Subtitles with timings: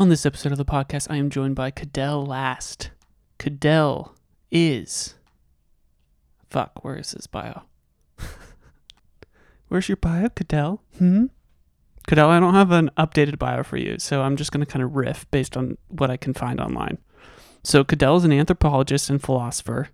[0.00, 2.92] On this episode of the podcast, I am joined by Cadell Last.
[3.38, 4.14] Cadell
[4.48, 5.16] is.
[6.48, 7.62] Fuck, where is his bio?
[9.68, 10.84] Where's your bio, Cadell?
[10.98, 11.24] Hmm?
[12.06, 14.84] Cadell, I don't have an updated bio for you, so I'm just going to kind
[14.84, 16.98] of riff based on what I can find online.
[17.64, 19.88] So, Cadell is an anthropologist and philosopher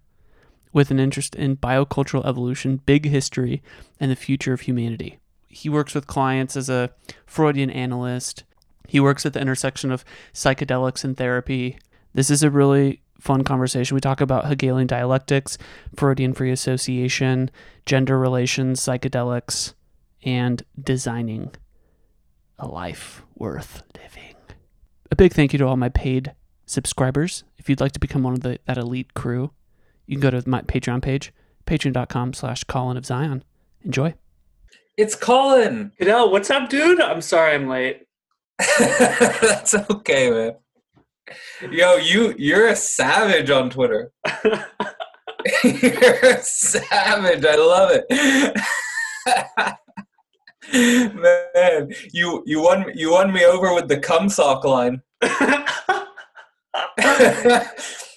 [0.75, 3.63] with an interest in biocultural evolution, big history,
[3.99, 5.19] and the future of humanity.
[5.49, 6.91] He works with clients as a
[7.25, 8.45] Freudian analyst.
[8.89, 11.79] He works at the intersection of psychedelics and therapy.
[12.13, 13.95] This is a really fun conversation.
[13.95, 15.57] We talk about Hegelian dialectics,
[15.97, 17.51] Freudian free association,
[17.87, 19.75] gender relations, psychedelics,
[20.23, 21.53] and designing
[22.59, 24.37] a life worth living.
[25.11, 26.35] A big thank you to all my paid
[26.67, 27.45] subscribers.
[27.59, 29.53] If you'd like to become one of the, that elite crew,
[30.07, 31.33] you can go to my Patreon page,
[31.67, 33.43] patreon.com slash Colin of Zion.
[33.85, 34.15] Enjoy.
[34.97, 35.93] It's Colin.
[35.99, 37.01] Cadell, what's up, dude?
[37.01, 38.07] I'm sorry I'm late.
[38.79, 40.53] That's okay, man.
[41.71, 44.13] Yo, you you're a savage on Twitter.
[45.65, 47.45] you're a savage.
[47.45, 48.65] I love it.
[51.15, 55.03] man, you you won you won me over with the cum sock line.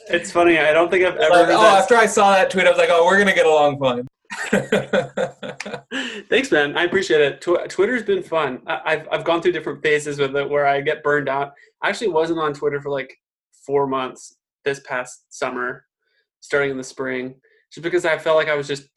[0.10, 0.60] it's funny.
[0.60, 1.34] I don't think I've ever.
[1.34, 1.82] Like, oh, that.
[1.82, 4.08] after I saw that tweet, I was like, "Oh, we're gonna get along fine."
[6.30, 6.78] Thanks, man.
[6.78, 7.42] I appreciate it.
[7.42, 8.62] Tw- Twitter's been fun.
[8.68, 11.54] I- have I've gone through different phases with it where I get burned out.
[11.82, 13.16] I actually wasn't on Twitter for like
[13.66, 15.86] four months this past summer,
[16.40, 17.36] starting in the spring,
[17.72, 18.88] just because I felt like I was just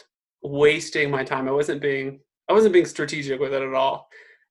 [0.42, 1.48] wasting my time.
[1.48, 4.08] I wasn't being I wasn't being strategic with it at all.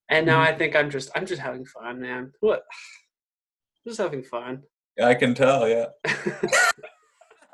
[0.09, 0.53] And now mm-hmm.
[0.53, 2.31] I think I'm just I'm just having fun, man.
[2.39, 2.63] What?
[3.87, 4.63] Just having fun.
[5.01, 5.85] I can tell, yeah.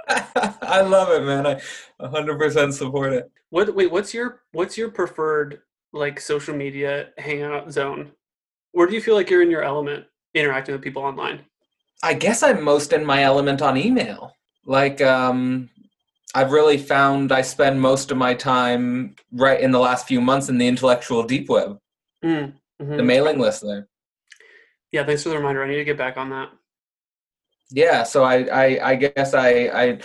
[0.08, 1.46] I love it, man.
[1.46, 1.62] I
[2.02, 3.32] 100% support it.
[3.50, 5.62] What wait, what's your what's your preferred
[5.94, 8.12] like social media hangout zone?
[8.74, 11.42] Where do you feel like you're in your element interacting with people online?
[12.04, 14.36] I guess I'm most in my element on email.
[14.66, 15.70] Like um
[16.34, 20.50] I've really found I spend most of my time right in the last few months
[20.50, 21.80] in the intellectual deep web.
[22.24, 22.98] Mm, mm-hmm.
[22.98, 23.88] The mailing list there.
[24.92, 25.64] Yeah, thanks for the reminder.
[25.64, 26.50] I need to get back on that
[27.72, 30.00] yeah so I, I i guess i i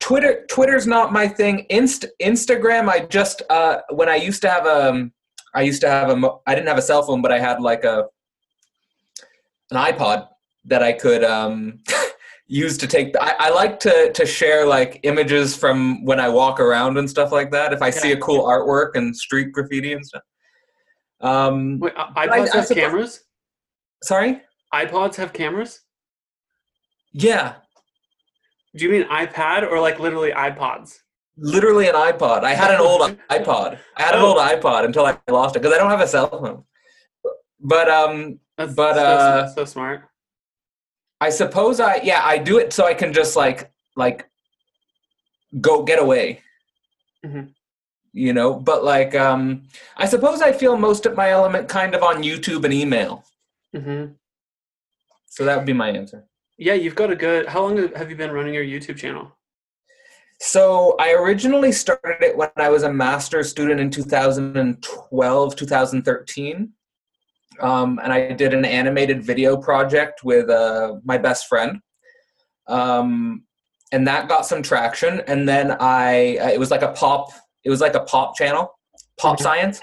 [0.00, 1.66] twitter twitter's not my thing.
[1.70, 5.12] Inst, instagram i just uh when i used to have a um,
[5.54, 7.84] i used to have a i didn't have a cell phone but i had like
[7.84, 8.04] a
[9.70, 10.28] an ipod
[10.64, 11.80] that i could um
[12.46, 16.60] use to take I, I like to to share like images from when i walk
[16.60, 17.90] around and stuff like that if i yeah.
[17.92, 20.22] see a cool artwork and street graffiti and stuff.
[21.20, 23.24] Um Wait, ipods I, have I cameras?
[24.02, 24.42] Sorry?
[24.74, 25.80] ipods have cameras
[27.16, 27.54] yeah.
[28.76, 30.98] Do you mean iPad or like literally iPods?
[31.38, 32.44] Literally an iPod.
[32.44, 33.00] I had an old
[33.30, 33.78] iPod.
[33.96, 36.28] I had an old iPod until I lost it because I don't have a cell
[36.28, 36.64] phone.
[37.58, 40.02] But um, That's but so, uh, so smart.
[41.20, 44.28] I suppose I yeah I do it so I can just like like
[45.58, 46.42] go get away.
[47.24, 47.46] Mm-hmm.
[48.12, 49.62] You know, but like um,
[49.96, 53.24] I suppose I feel most of my element kind of on YouTube and email.
[53.74, 54.12] Mm-hmm.
[55.26, 56.26] So that would be my answer.
[56.58, 57.46] Yeah, you've got a good.
[57.46, 59.32] How long have you been running your YouTube channel?
[60.40, 66.72] So I originally started it when I was a master's student in 2012, 2013.
[67.60, 71.80] Um, and I did an animated video project with uh, my best friend.
[72.68, 73.44] Um,
[73.92, 75.20] and that got some traction.
[75.26, 77.30] And then I, uh, it was like a pop,
[77.64, 78.78] it was like a pop channel,
[79.18, 79.42] pop mm-hmm.
[79.42, 79.80] science,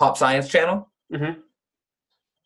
[0.00, 0.90] pop science channel.
[1.12, 1.40] Mm-hmm.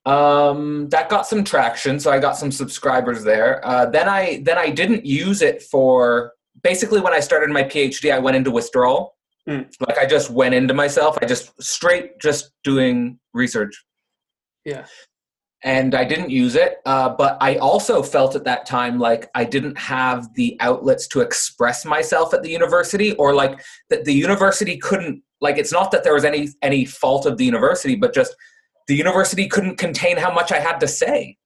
[0.07, 3.61] Um, that got some traction, so I got some subscribers there.
[3.67, 8.15] Uh, then I then I didn't use it for basically when I started my PhD.
[8.15, 9.17] I went into withdrawal.
[9.49, 9.69] Mm.
[9.87, 11.19] Like I just went into myself.
[11.21, 13.85] I just straight just doing research.
[14.65, 14.87] Yeah.
[15.65, 19.43] And I didn't use it, uh, but I also felt at that time like I
[19.43, 24.77] didn't have the outlets to express myself at the university, or like that the university
[24.77, 25.23] couldn't.
[25.41, 28.37] Like it's not that there was any any fault of the university, but just
[28.87, 31.37] the university couldn't contain how much I had to say.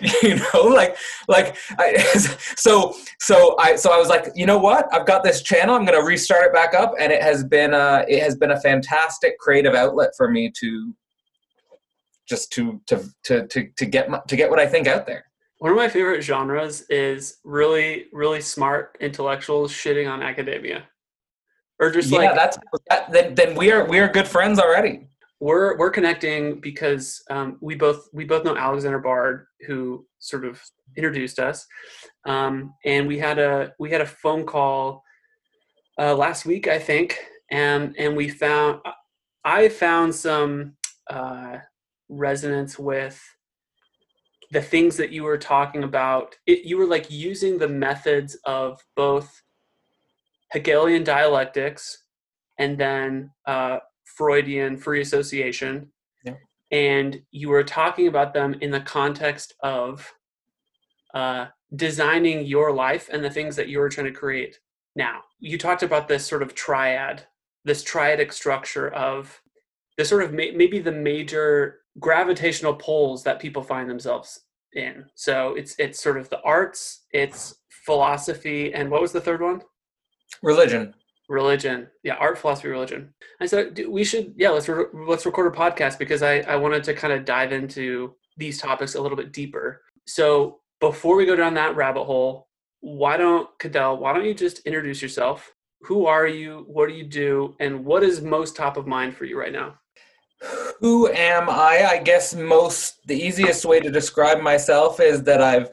[0.22, 0.96] you know, like,
[1.28, 1.96] like, I,
[2.56, 4.86] so, so I, so I was like, you know what?
[4.92, 5.74] I've got this channel.
[5.74, 8.52] I'm going to restart it back up, and it has been, uh, it has been
[8.52, 10.94] a fantastic creative outlet for me to,
[12.26, 15.24] just to, to, to, to, to get, my, to get what I think out there.
[15.58, 20.84] One of my favorite genres is really, really smart intellectuals shitting on academia,
[21.78, 22.56] or just yeah, like that's
[22.88, 23.34] that, then.
[23.34, 25.09] Then we are we are good friends already
[25.40, 30.60] we're we're connecting because um, we both we both know Alexander Bard, who sort of
[30.96, 31.66] introduced us,
[32.26, 35.02] um, and we had a we had a phone call
[35.98, 37.18] uh, last week, I think,
[37.50, 38.80] and and we found
[39.44, 40.74] I found some
[41.08, 41.56] uh,
[42.08, 43.20] resonance with
[44.52, 48.80] the things that you were talking about, it, you were like using the methods of
[48.96, 49.42] both
[50.52, 52.02] Hegelian dialectics
[52.58, 53.78] and then uh,
[54.20, 55.90] Freudian free association.
[56.24, 56.34] Yeah.
[56.70, 60.12] And you were talking about them in the context of
[61.14, 64.60] uh, designing your life and the things that you were trying to create.
[64.94, 67.24] Now, you talked about this sort of triad,
[67.64, 69.40] this triadic structure of
[69.96, 74.40] the sort of ma- maybe the major gravitational poles that people find themselves
[74.74, 75.06] in.
[75.14, 77.54] So it's it's sort of the arts, it's
[77.86, 79.62] philosophy, and what was the third one?
[80.42, 80.94] Religion.
[81.30, 81.86] Religion.
[82.02, 83.14] Yeah, art, philosophy, religion.
[83.40, 86.82] I said we should yeah let's re- let's record a podcast because I I wanted
[86.84, 89.80] to kind of dive into these topics a little bit deeper.
[90.06, 92.48] So before we go down that rabbit hole,
[92.80, 93.98] why don't Cadell?
[93.98, 95.54] Why don't you just introduce yourself?
[95.82, 96.64] Who are you?
[96.66, 97.54] What do you do?
[97.60, 99.78] And what is most top of mind for you right now?
[100.80, 101.86] Who am I?
[101.90, 105.70] I guess most the easiest way to describe myself is that I've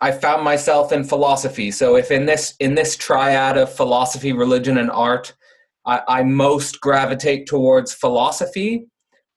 [0.00, 1.70] I found myself in philosophy.
[1.70, 5.34] So if in this in this triad of philosophy, religion, and art,
[5.86, 8.86] I, I most gravitate towards philosophy.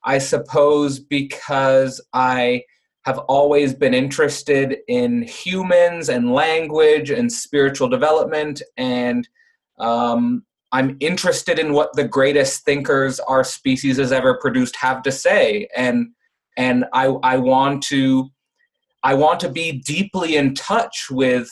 [0.06, 2.63] I suppose because I
[3.06, 9.27] have always been interested in humans and language and spiritual development and
[9.80, 15.12] um, I'm interested in what the greatest thinkers our species has ever produced have to
[15.12, 16.07] say, and
[16.57, 18.31] and I I want to
[19.04, 21.50] I want to be deeply in touch with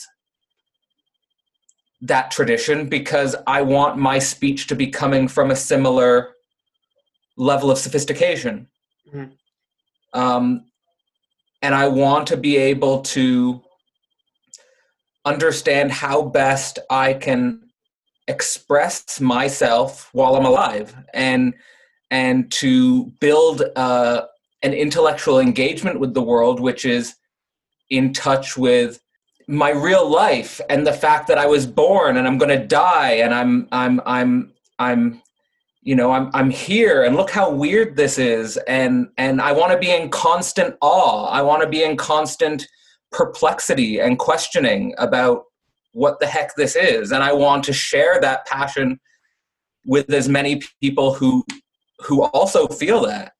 [2.01, 6.33] that tradition because I want my speech to be coming from a similar
[7.38, 8.68] level of sophistication.
[9.13, 10.19] Mm-hmm.
[10.19, 10.65] Um,
[11.62, 13.62] and I want to be able to
[15.25, 17.69] understand how best I can
[18.27, 21.54] express myself while I'm alive and
[22.09, 24.24] and to build uh,
[24.63, 27.15] an intellectual engagement with the world which is
[27.91, 28.99] in touch with
[29.47, 33.11] my real life and the fact that I was born and I'm going to die
[33.11, 35.21] and I'm I'm I'm I'm
[35.83, 38.57] you know I'm I'm here and look how weird this is.
[38.67, 41.25] And and I want to be in constant awe.
[41.27, 42.65] I want to be in constant
[43.11, 45.44] perplexity and questioning about
[45.91, 47.11] what the heck this is.
[47.11, 48.99] And i want to share that passion
[49.85, 51.44] with as many people who
[51.99, 53.33] who also feel that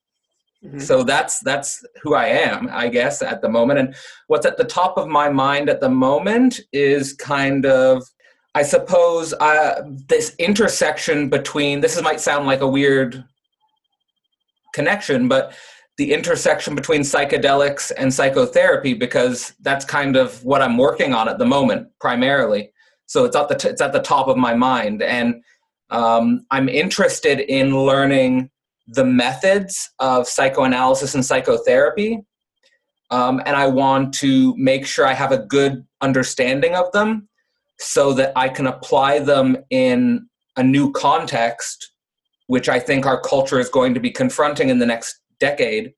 [0.63, 0.80] mm-hmm.
[0.80, 3.96] so that's that's who i am i guess at the moment and
[4.28, 8.04] what's at the top of my mind at the moment is kind of
[8.56, 13.24] i suppose uh, this intersection between this might sound like a weird
[14.74, 15.54] connection but
[16.02, 21.38] the intersection between psychedelics and psychotherapy because that's kind of what I'm working on at
[21.38, 22.72] the moment primarily.
[23.06, 25.44] So it's at the t- it's at the top of my mind, and
[25.92, 28.50] um, I'm interested in learning
[28.92, 32.20] the methods of psychoanalysis and psychotherapy,
[33.10, 37.30] um, and I want to make sure I have a good understanding of them
[37.80, 40.28] so that I can apply them in
[40.58, 41.92] a new context,
[42.48, 45.94] which I think our culture is going to be confronting in the next decade,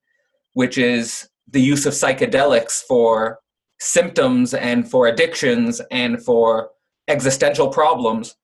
[0.52, 3.40] which is the use of psychedelics for
[3.80, 6.70] symptoms and for addictions and for
[7.08, 8.36] existential problems.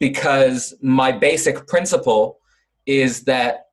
[0.00, 2.38] Because my basic principle
[2.86, 3.63] is that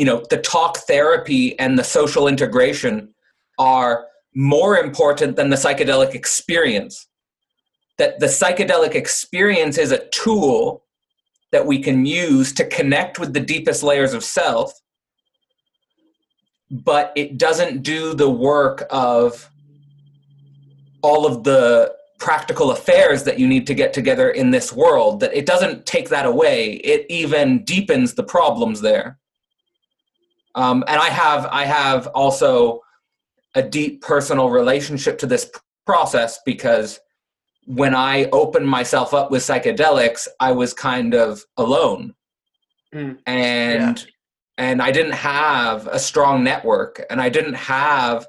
[0.00, 3.14] you know the talk therapy and the social integration
[3.58, 7.06] are more important than the psychedelic experience.
[7.98, 10.84] That the psychedelic experience is a tool
[11.52, 14.72] that we can use to connect with the deepest layers of self
[16.70, 19.50] but it doesn't do the work of
[21.02, 25.34] all of the practical affairs that you need to get together in this world that
[25.34, 26.74] it doesn't take that away.
[26.74, 29.18] It even deepens the problems there
[30.54, 32.80] um, and i have i have also
[33.54, 35.50] a deep personal relationship to this
[35.86, 37.00] process because
[37.66, 42.14] when i opened myself up with psychedelics i was kind of alone
[42.94, 43.16] mm.
[43.26, 44.04] and yeah
[44.60, 48.26] and I didn't have a strong network and I didn't have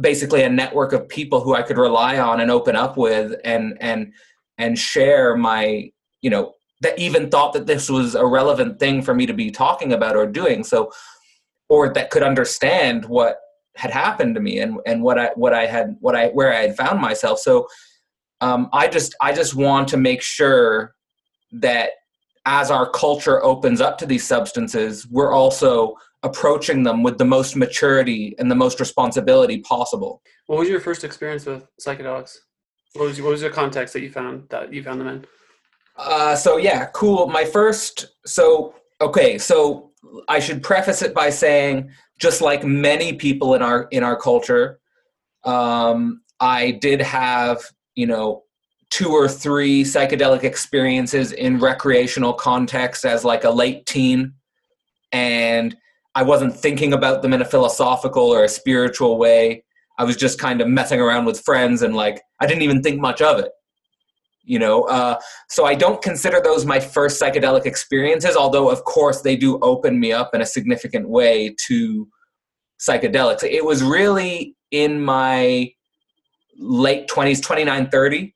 [0.00, 3.78] basically a network of people who I could rely on and open up with and
[3.80, 4.12] and
[4.58, 5.92] and share my
[6.22, 6.54] you know
[6.84, 10.16] that even thought that this was a relevant thing for me to be talking about
[10.16, 10.92] or doing so
[11.68, 13.38] or that could understand what
[13.76, 16.62] had happened to me and and what I what I had what I where I
[16.62, 17.66] had found myself so
[18.40, 20.94] um, I just I just want to make sure
[21.52, 21.90] that
[22.46, 27.56] as our culture opens up to these substances, we're also approaching them with the most
[27.56, 30.22] maturity and the most responsibility possible.
[30.46, 32.36] What was your first experience with psychedelics?
[32.94, 35.24] What was what was the context that you found that you found them in?
[35.96, 37.26] Uh, so yeah, cool.
[37.28, 39.90] My first so okay, so
[40.28, 44.80] I should preface it by saying just like many people in our in our culture,
[45.44, 47.60] um, I did have
[47.94, 48.44] you know
[48.90, 54.32] two or three psychedelic experiences in recreational context as like a late teen
[55.12, 55.76] and
[56.14, 59.64] i wasn't thinking about them in a philosophical or a spiritual way
[59.98, 63.00] i was just kind of messing around with friends and like i didn't even think
[63.00, 63.50] much of it
[64.44, 69.22] you know uh, so i don't consider those my first psychedelic experiences although of course
[69.22, 72.08] they do open me up in a significant way to
[72.80, 75.70] psychedelics it was really in my
[76.58, 78.34] late 20s 29 30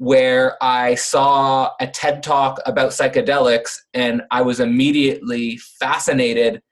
[0.00, 6.62] where I saw a TED talk about psychedelics and I was immediately fascinated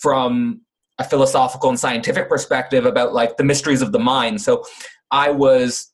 [0.00, 0.60] from
[1.00, 4.40] a philosophical and scientific perspective about like the mysteries of the mind.
[4.40, 4.62] So
[5.10, 5.92] I was,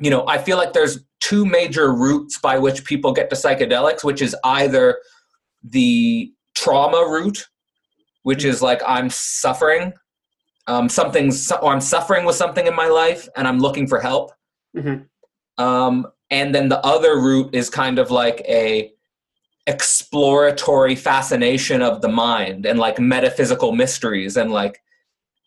[0.00, 4.04] you know, I feel like there's two major routes by which people get to psychedelics,
[4.04, 4.98] which is either
[5.62, 7.46] the trauma route,
[8.24, 9.92] which is like I'm suffering,
[10.66, 14.32] um, something's, or I'm suffering with something in my life and I'm looking for help.
[14.76, 15.04] Mm-hmm
[15.58, 18.90] um, and then the other route is kind of like a
[19.66, 24.80] exploratory fascination of the mind and like metaphysical mysteries and like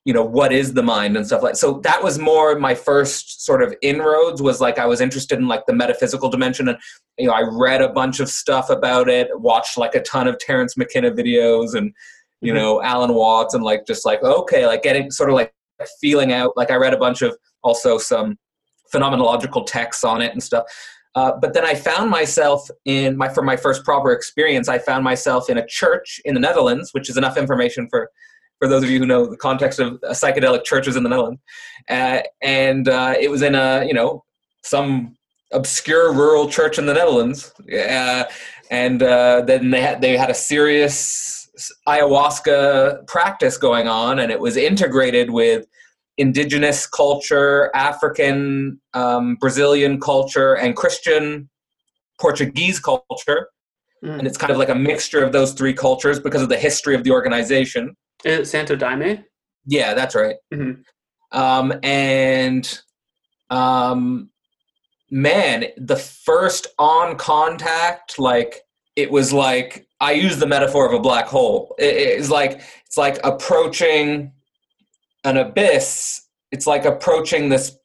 [0.05, 3.43] you know what is the mind and stuff like so that was more my first
[3.43, 6.77] sort of inroads was like i was interested in like the metaphysical dimension and
[7.17, 10.37] you know i read a bunch of stuff about it watched like a ton of
[10.37, 11.91] terence mckenna videos and
[12.41, 12.61] you mm-hmm.
[12.61, 15.51] know alan watts and like just like okay like getting sort of like
[15.99, 18.37] feeling out like i read a bunch of also some
[18.93, 20.65] phenomenological texts on it and stuff.
[21.15, 24.67] Uh, but then I found myself in my for my first proper experience.
[24.67, 28.09] I found myself in a church in the Netherlands, which is enough information for
[28.59, 31.41] for those of you who know the context of psychedelic churches in the Netherlands.
[31.89, 34.23] Uh, and uh, it was in a you know
[34.63, 35.15] some
[35.51, 37.53] obscure rural church in the Netherlands.
[37.71, 38.23] Uh,
[38.71, 41.47] and uh, then they had they had a serious
[41.87, 45.65] ayahuasca practice going on, and it was integrated with
[46.17, 51.49] indigenous culture, African, um, Brazilian culture, and Christian
[52.19, 53.49] Portuguese culture.
[54.03, 54.19] Mm.
[54.19, 56.95] And it's kind of like a mixture of those three cultures because of the history
[56.95, 57.95] of the organization.
[58.25, 59.23] Is Santo Daime?
[59.65, 60.35] Yeah, that's right.
[60.53, 60.81] Mm-hmm.
[61.37, 62.79] Um, and
[63.49, 64.31] um,
[65.11, 68.61] man, the first on contact, like
[68.95, 71.75] it was like I use the metaphor of a black hole.
[71.77, 74.33] It, it's like it's like approaching
[75.23, 77.77] an abyss, it's like approaching this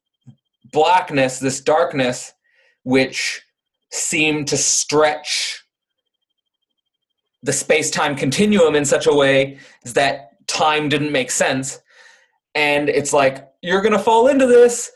[0.73, 2.33] blackness, this darkness,
[2.85, 3.43] which
[3.91, 5.65] seemed to stretch
[7.43, 11.80] the space time continuum in such a way that time didn't make sense.
[12.54, 14.90] And it's like, you're going to fall into this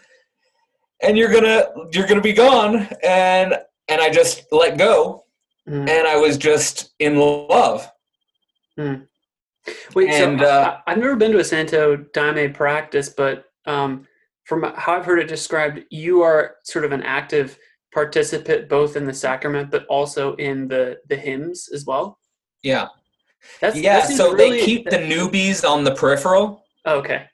[1.02, 3.54] and you're going to you're going to be gone and
[3.88, 5.24] and I just let go
[5.68, 5.88] mm.
[5.88, 7.90] and I was just in love.
[8.78, 9.06] Mm.
[9.94, 14.06] Wait, and, so uh, I, have never been to a Santo Daime practice, but um,
[14.44, 17.58] from how I've heard it described, you are sort of an active
[17.92, 22.18] participant both in the sacrament, but also in the the hymns as well.
[22.62, 22.88] Yeah,
[23.60, 24.00] that's, yeah.
[24.00, 26.64] That so really, they keep the newbies on the peripheral.
[26.86, 27.26] Okay.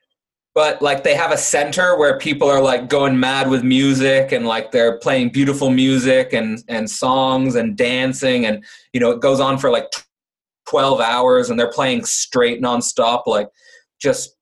[0.55, 4.47] But like they have a center where people are like going mad with music and
[4.47, 9.39] like they're playing beautiful music and and songs and dancing and you know it goes
[9.39, 9.87] on for like
[10.71, 13.49] 12 hours and they're playing straight nonstop, like
[14.01, 14.37] just,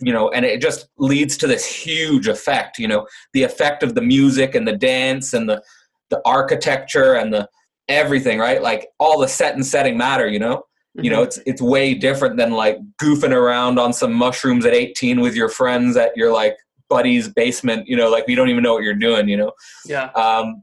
[0.00, 3.94] you know, and it just leads to this huge effect, you know, the effect of
[3.94, 5.62] the music and the dance and the,
[6.10, 7.48] the architecture and the
[7.88, 8.62] everything, right?
[8.62, 10.64] Like all the set and setting matter, you know?
[10.96, 11.24] You know, mm-hmm.
[11.24, 15.48] it's it's way different than like goofing around on some mushrooms at 18 with your
[15.48, 16.56] friends at your like
[16.88, 19.52] buddy's basement, you know, like we don't even know what you're doing, you know?
[19.84, 20.10] Yeah.
[20.10, 20.62] Um,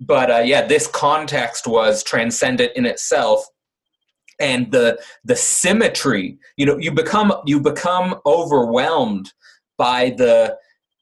[0.00, 3.46] but uh, yeah, this context was transcendent in itself
[4.38, 9.32] and the the symmetry you know you become you become overwhelmed
[9.78, 10.56] by the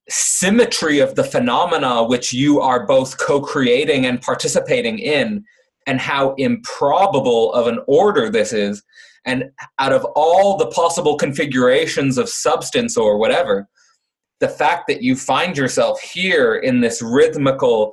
[0.08, 5.44] symmetry of the phenomena which you are both co-creating and participating in
[5.86, 8.82] and how improbable of an order this is.
[9.26, 13.68] And out of all the possible configurations of substance or whatever
[14.40, 17.92] the fact that you find yourself here in this rhythmical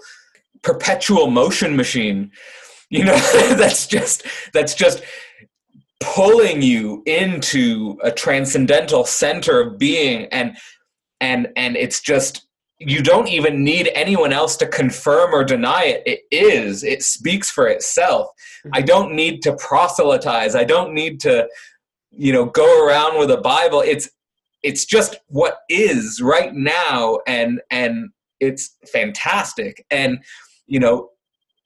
[0.63, 2.31] perpetual motion machine
[2.89, 3.15] you know
[3.55, 5.03] that's just that's just
[6.01, 10.25] pulling you into a transcendental center of being.
[10.25, 10.57] And
[11.21, 12.47] and and it's just
[12.87, 16.03] you don't even need anyone else to confirm or deny it.
[16.05, 18.27] It is it speaks for itself.
[18.65, 18.69] Mm-hmm.
[18.73, 20.55] i don't need to proselytize.
[20.55, 21.47] I don't need to
[22.11, 23.81] you know go around with a bible.
[23.81, 24.09] It's
[24.63, 28.09] it's just what is right now and and
[28.39, 29.85] it's fantastic.
[29.91, 30.19] And
[30.67, 31.09] you know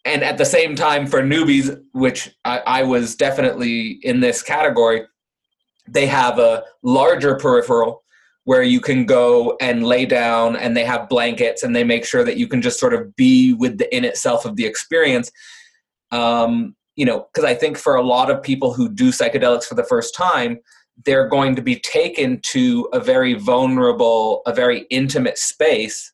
[0.03, 5.01] and at the same time for newbies which I, I, was definitely in this category
[5.87, 8.03] they have a larger peripheral
[8.45, 12.23] where you can go and lay down and they have blankets and they make sure
[12.23, 15.31] that you can just sort of be with the in itself of the experience.
[16.11, 19.75] Um, you know because i think for a lot of people who do psychedelics for
[19.75, 20.57] the first time
[21.03, 26.13] they're going to be taken to a very vulnerable a very intimate space.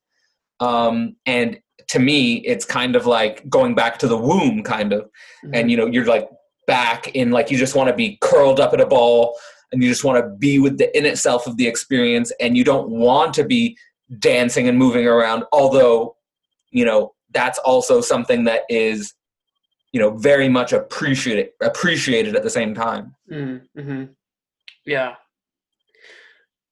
[0.60, 1.60] Um, and
[1.90, 5.02] to me it's kind of like going back to the womb kind of.
[5.02, 5.56] Mm-hmm.
[5.56, 6.30] and you know you're like
[6.68, 9.36] back in like you just want to be curled up in a ball
[9.72, 12.64] and you just want to be with the in itself of the experience and you
[12.64, 13.78] don't want to be
[14.20, 16.16] dancing and moving around although
[16.72, 19.14] you know that's also something that is
[19.92, 24.06] you know very much appreciated appreciated at the same time mm-hmm.
[24.86, 25.16] yeah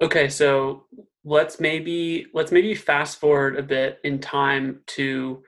[0.01, 0.83] okay so
[1.23, 5.41] let's maybe let's maybe fast forward a bit in time to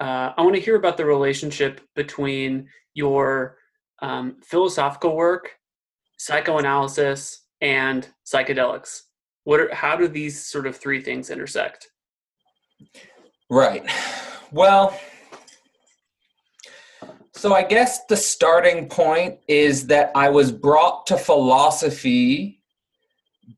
[0.00, 3.56] uh, i want to hear about the relationship between your
[4.00, 5.56] um, philosophical work
[6.22, 9.02] psychoanalysis, and psychedelics.
[9.42, 11.88] What are, how do these sort of three things intersect?
[13.50, 13.84] Right.
[14.52, 14.96] Well,
[17.32, 22.62] so I guess the starting point is that I was brought to philosophy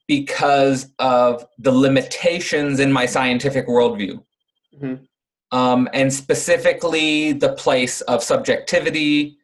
[0.08, 4.22] because of the limitations in my scientific worldview.
[4.74, 5.04] Mm-hmm.
[5.56, 9.36] Um, and specifically the place of subjectivity,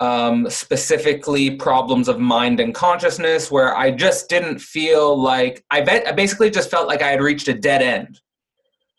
[0.00, 6.06] um, specifically problems of mind and consciousness, where I just didn't feel like I, bet,
[6.06, 8.20] I basically just felt like I had reached a dead end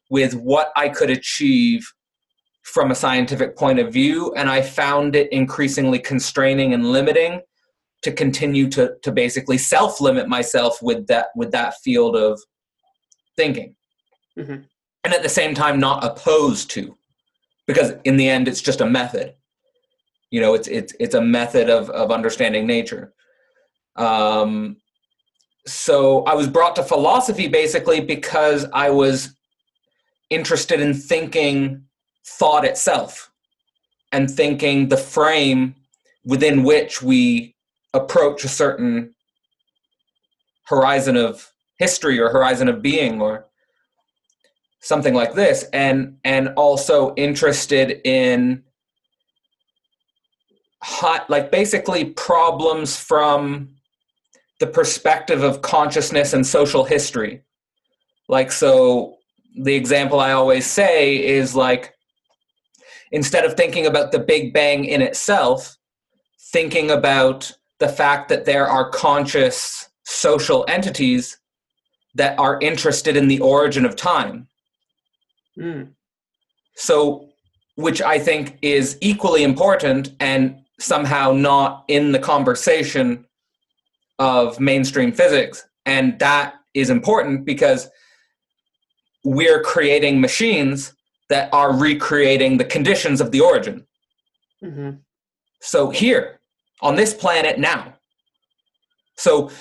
[0.09, 1.87] with what I could achieve
[2.63, 7.41] from a scientific point of view, and I found it increasingly constraining and limiting
[8.01, 12.39] to continue to to basically self limit myself with that with that field of
[13.37, 13.75] thinking,
[14.37, 14.61] mm-hmm.
[15.03, 16.95] and at the same time not opposed to,
[17.65, 19.33] because in the end it's just a method
[20.31, 23.13] you know it's it's it's a method of of understanding nature.
[23.95, 24.77] Um
[25.67, 29.35] so i was brought to philosophy basically because i was
[30.29, 31.83] interested in thinking
[32.25, 33.29] thought itself
[34.11, 35.75] and thinking the frame
[36.25, 37.55] within which we
[37.93, 39.13] approach a certain
[40.65, 43.47] horizon of history or horizon of being or
[44.81, 45.63] something like this.
[45.73, 48.63] And and also interested in
[50.81, 53.69] hot like basically problems from
[54.59, 57.41] the perspective of consciousness and social history
[58.29, 59.17] like so
[59.63, 61.93] the example i always say is like
[63.11, 65.77] instead of thinking about the big bang in itself
[66.53, 71.37] thinking about the fact that there are conscious social entities
[72.15, 74.47] that are interested in the origin of time
[75.57, 75.89] mm.
[76.75, 77.27] so
[77.75, 83.25] which i think is equally important and somehow not in the conversation
[84.17, 85.67] of mainstream physics.
[85.85, 87.89] And that is important because
[89.23, 90.93] we're creating machines
[91.29, 93.85] that are recreating the conditions of the origin.
[94.63, 94.97] Mm-hmm.
[95.61, 96.39] So, here
[96.81, 97.93] on this planet now.
[99.17, 99.51] So,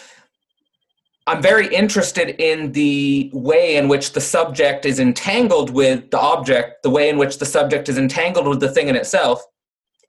[1.26, 6.82] I'm very interested in the way in which the subject is entangled with the object,
[6.82, 9.42] the way in which the subject is entangled with the thing in itself,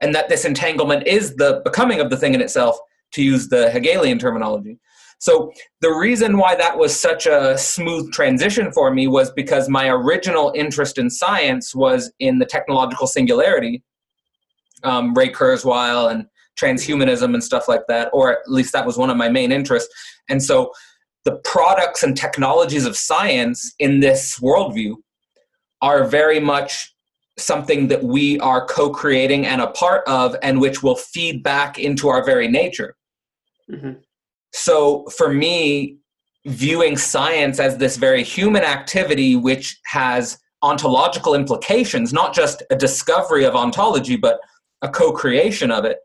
[0.01, 2.77] and that this entanglement is the becoming of the thing in itself,
[3.11, 4.79] to use the Hegelian terminology.
[5.19, 9.89] So the reason why that was such a smooth transition for me was because my
[9.89, 13.83] original interest in science was in the technological singularity,
[14.83, 16.25] um, Ray Kurzweil and
[16.57, 19.93] transhumanism and stuff like that, or at least that was one of my main interests.
[20.29, 20.71] And so
[21.25, 24.95] the products and technologies of science in this worldview
[25.81, 26.93] are very much
[27.39, 31.79] something that we are co creating and a part of, and which will feed back
[31.79, 32.95] into our very nature.
[33.69, 33.93] Mm-hmm.
[34.53, 35.97] So for me,
[36.45, 43.45] viewing science as this very human activity which has ontological implications, not just a discovery
[43.45, 44.39] of ontology, but
[44.81, 45.99] a co creation of it,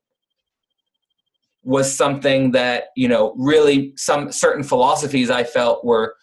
[1.63, 6.15] was something that, you know, really some certain philosophies I felt were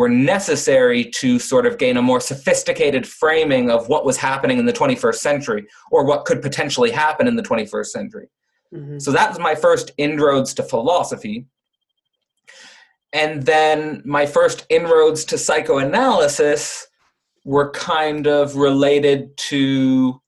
[0.00, 4.64] were necessary to sort of gain a more sophisticated framing of what was happening in
[4.64, 8.30] the 21st century or what could potentially happen in the 21st century.
[8.74, 8.98] Mm-hmm.
[8.98, 11.44] So that was my first inroads to philosophy.
[13.12, 16.86] And then my first inroads to psychoanalysis
[17.44, 20.18] were kind of related to,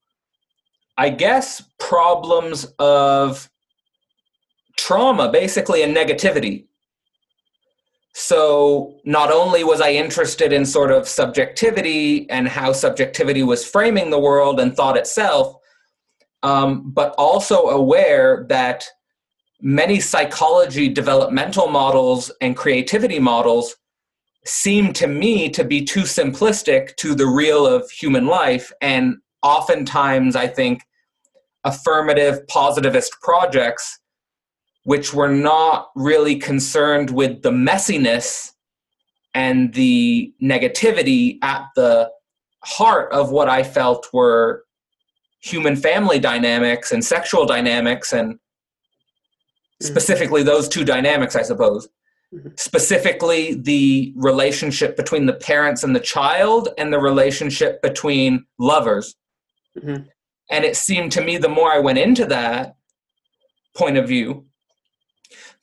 [0.99, 3.49] I guess, problems of
[4.77, 6.67] trauma, basically, and negativity
[8.15, 14.11] so not only was I interested in sort of subjectivity and how subjectivity was framing
[14.11, 15.57] the world and thought itself,
[16.43, 18.85] um, but also aware that
[19.63, 23.77] many psychology developmental models and creativity models
[24.45, 30.35] seem to me to be too simplistic to the real of human life and oftentimes
[30.35, 30.83] i think
[31.63, 34.01] affirmative positivist projects
[34.85, 38.53] which were not really concerned with the messiness
[39.35, 42.11] and the negativity at the
[42.65, 44.65] heart of what i felt were
[45.41, 49.87] human family dynamics and sexual dynamics and mm-hmm.
[49.87, 51.89] specifically those two dynamics i suppose
[52.33, 52.49] mm-hmm.
[52.57, 59.17] specifically the relationship between the parents and the child and the relationship between lovers
[59.77, 60.05] mm-hmm.
[60.51, 62.77] and it seemed to me the more i went into that
[63.75, 64.45] point of view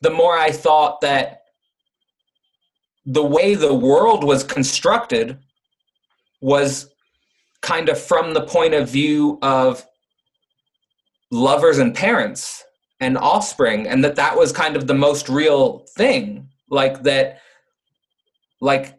[0.02, 1.44] the more i thought that
[3.06, 5.38] the way the world was constructed
[6.42, 6.90] was
[7.62, 9.86] kind of from the point of view of
[11.32, 12.64] lovers and parents
[13.00, 16.48] and offspring and that that was kind of the most real thing.
[16.70, 17.40] Like that
[18.62, 18.98] like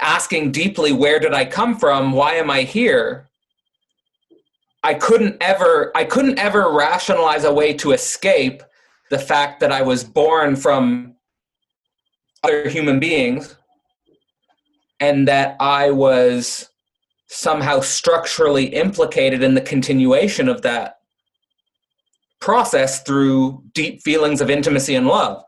[0.00, 2.12] asking deeply where did i come from?
[2.12, 3.28] Why am i here?
[4.82, 8.62] I couldn't ever i couldn't ever rationalize a way to escape
[9.10, 11.14] the fact that i was born from
[12.44, 13.56] other human beings
[15.00, 16.68] and that i was
[17.28, 20.98] somehow structurally implicated in the continuation of that
[22.40, 25.44] process through deep feelings of intimacy and love.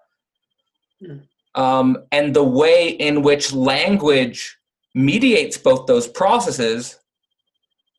[1.03, 1.23] Mm.
[1.55, 4.57] Um, and the way in which language
[4.95, 6.99] mediates both those processes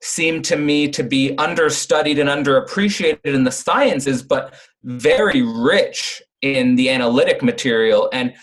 [0.02, 6.76] seem to me to be understudied and underappreciated in the sciences, but very rich in
[6.76, 8.10] the analytic material.
[8.12, 8.34] And,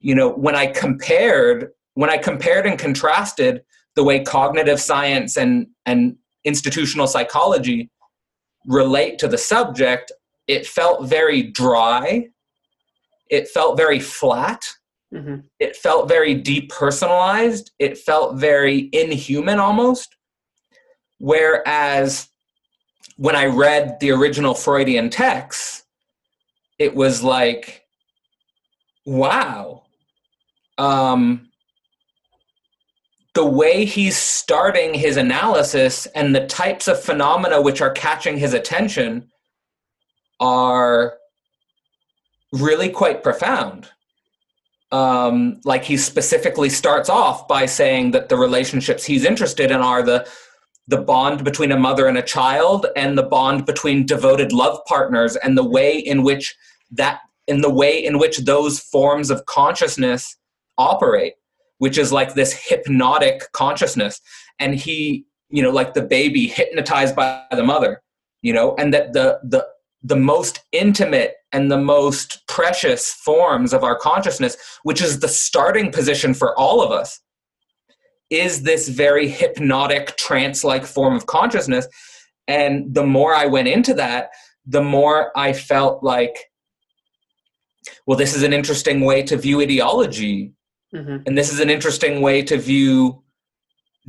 [0.00, 3.62] you know, when I compared, when I compared and contrasted
[3.96, 7.90] the way cognitive science and, and institutional psychology
[8.66, 10.12] relate to the subject,
[10.46, 12.28] it felt very dry.
[13.30, 14.64] It felt very flat.
[15.12, 15.40] Mm-hmm.
[15.58, 17.70] It felt very depersonalized.
[17.78, 20.16] It felt very inhuman almost.
[21.18, 22.27] Whereas
[23.18, 25.82] when I read the original Freudian texts,
[26.78, 27.84] it was like,
[29.04, 29.82] wow.
[30.78, 31.48] Um,
[33.34, 38.54] the way he's starting his analysis and the types of phenomena which are catching his
[38.54, 39.28] attention
[40.38, 41.18] are
[42.52, 43.88] really quite profound.
[44.92, 50.04] Um, like he specifically starts off by saying that the relationships he's interested in are
[50.04, 50.28] the
[50.88, 55.36] the bond between a mother and a child and the bond between devoted love partners
[55.36, 56.56] and the way in which
[56.90, 60.36] that in the way in which those forms of consciousness
[60.76, 61.34] operate
[61.78, 64.20] which is like this hypnotic consciousness.
[64.58, 68.02] And he you know like the baby hypnotized by the mother
[68.42, 69.66] you know and that the the
[70.02, 75.90] the most intimate and the most precious forms of our consciousness which is the starting
[75.90, 77.20] position for all of us
[78.30, 81.86] is this very hypnotic trance like form of consciousness
[82.46, 84.30] and the more i went into that
[84.66, 86.36] the more i felt like
[88.06, 90.52] well this is an interesting way to view ideology
[90.94, 91.16] Mm-hmm.
[91.26, 93.22] And this is an interesting way to view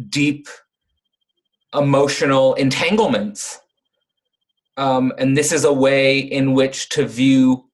[0.10, 0.48] deep
[1.74, 3.60] emotional entanglements.
[4.78, 7.66] Um, and this is a way in which to view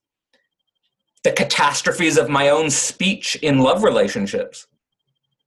[1.24, 4.68] the catastrophes of my own speech in love relationships.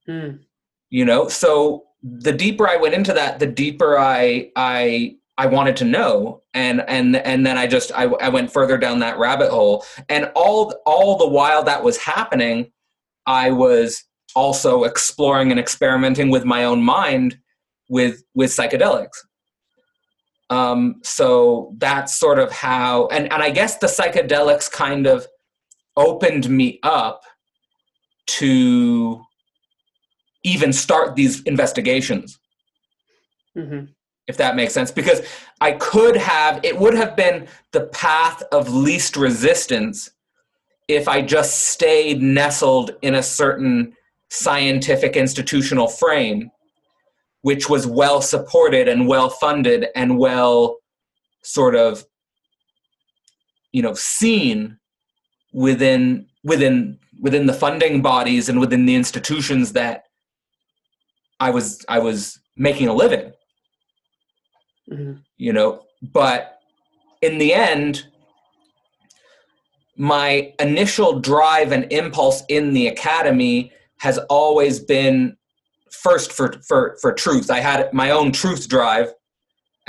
[0.07, 0.39] Mm.
[0.89, 5.77] You know, so the deeper I went into that, the deeper I I I wanted
[5.77, 9.49] to know, and and and then I just I, I went further down that rabbit
[9.51, 12.71] hole, and all all the while that was happening,
[13.25, 14.03] I was
[14.35, 17.37] also exploring and experimenting with my own mind
[17.89, 19.17] with with psychedelics.
[20.49, 25.27] Um, so that's sort of how, and, and I guess the psychedelics kind of
[25.95, 27.21] opened me up
[28.25, 29.21] to
[30.43, 32.39] even start these investigations.
[33.57, 33.85] Mm-hmm.
[34.27, 35.21] If that makes sense, because
[35.59, 40.11] I could have, it would have been the path of least resistance
[40.87, 43.93] if I just stayed nestled in a certain
[44.29, 46.51] scientific institutional frame,
[47.41, 50.77] which was well supported and well funded and well
[51.43, 52.05] sort of
[53.71, 54.77] you know seen
[55.53, 60.03] within within within the funding bodies and within the institutions that
[61.39, 63.31] I was I was making a living.
[64.91, 65.19] Mm-hmm.
[65.37, 66.59] You know, but
[67.21, 68.05] in the end,
[69.95, 75.37] my initial drive and impulse in the academy has always been
[75.91, 77.51] first for for for truth.
[77.51, 79.13] I had my own truth drive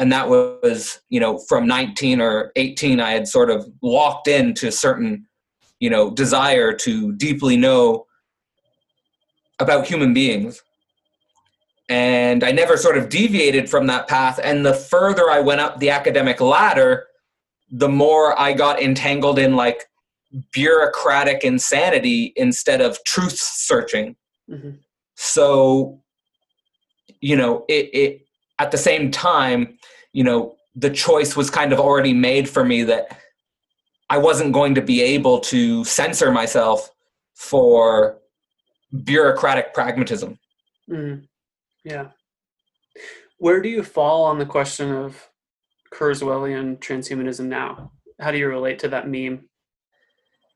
[0.01, 4.73] and that was you know from 19 or 18 i had sort of walked into
[4.73, 5.27] certain
[5.79, 8.07] you know desire to deeply know
[9.59, 10.63] about human beings
[11.91, 15.79] and i never sort of deviated from that path and the further i went up
[15.81, 17.07] the academic ladder
[17.71, 19.87] the more i got entangled in like
[20.53, 24.17] bureaucratic insanity instead of truth searching
[24.49, 24.71] mm-hmm.
[25.17, 26.01] so
[27.21, 28.27] you know it, it
[28.61, 29.77] at the same time
[30.13, 33.19] you know the choice was kind of already made for me that
[34.09, 36.91] i wasn't going to be able to censor myself
[37.35, 38.19] for
[39.05, 40.39] bureaucratic pragmatism
[40.89, 41.21] mm.
[41.85, 42.09] Yeah.
[43.39, 45.29] Where do you fall on the question of
[45.93, 47.93] kurzweilian transhumanism now?
[48.21, 49.49] How do you relate to that meme?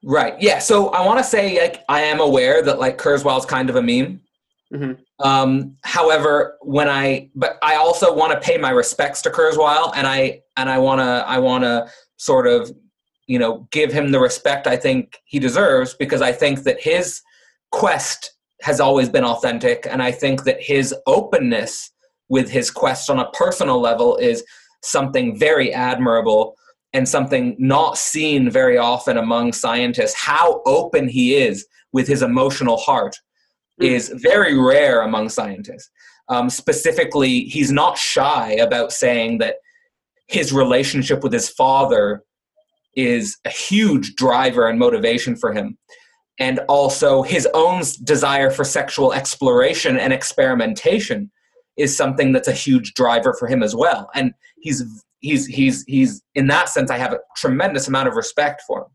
[0.03, 0.35] Right.
[0.41, 0.59] Yeah.
[0.59, 3.83] So i want to say like i am aware that like kurzweil's kind of a
[3.83, 4.21] meme.
[4.73, 5.27] Mm-hmm.
[5.27, 10.07] Um, however, when I, but I also want to pay my respects to Kurzweil, and
[10.07, 12.73] I and I want to I want to sort of,
[13.27, 17.21] you know, give him the respect I think he deserves because I think that his
[17.71, 18.34] quest
[18.64, 21.90] has always been authentic, and I think that his openness
[22.29, 24.42] with his quest on a personal level is
[24.83, 26.55] something very admirable
[26.94, 30.14] and something not seen very often among scientists.
[30.14, 33.16] How open he is with his emotional heart
[33.79, 33.87] Hmm.
[33.87, 35.90] is very rare among scientists.
[36.29, 39.57] Um, specifically, he's not shy about saying that
[40.29, 42.22] his relationship with his father
[42.96, 45.77] is a huge driver and motivation for him.
[46.38, 51.31] And also, his own desire for sexual exploration and experimentation
[51.77, 54.11] is something that's a huge driver for him as well.
[54.14, 54.83] And he's
[55.20, 58.87] he's he's he's in that sense, I have a tremendous amount of respect for him.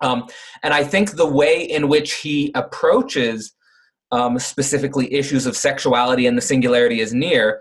[0.00, 0.28] Um,
[0.62, 3.52] and I think the way in which he approaches
[4.12, 7.60] um, specifically issues of sexuality and the singularity is near,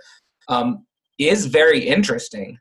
[0.50, 0.86] um,
[1.18, 2.58] is very interesting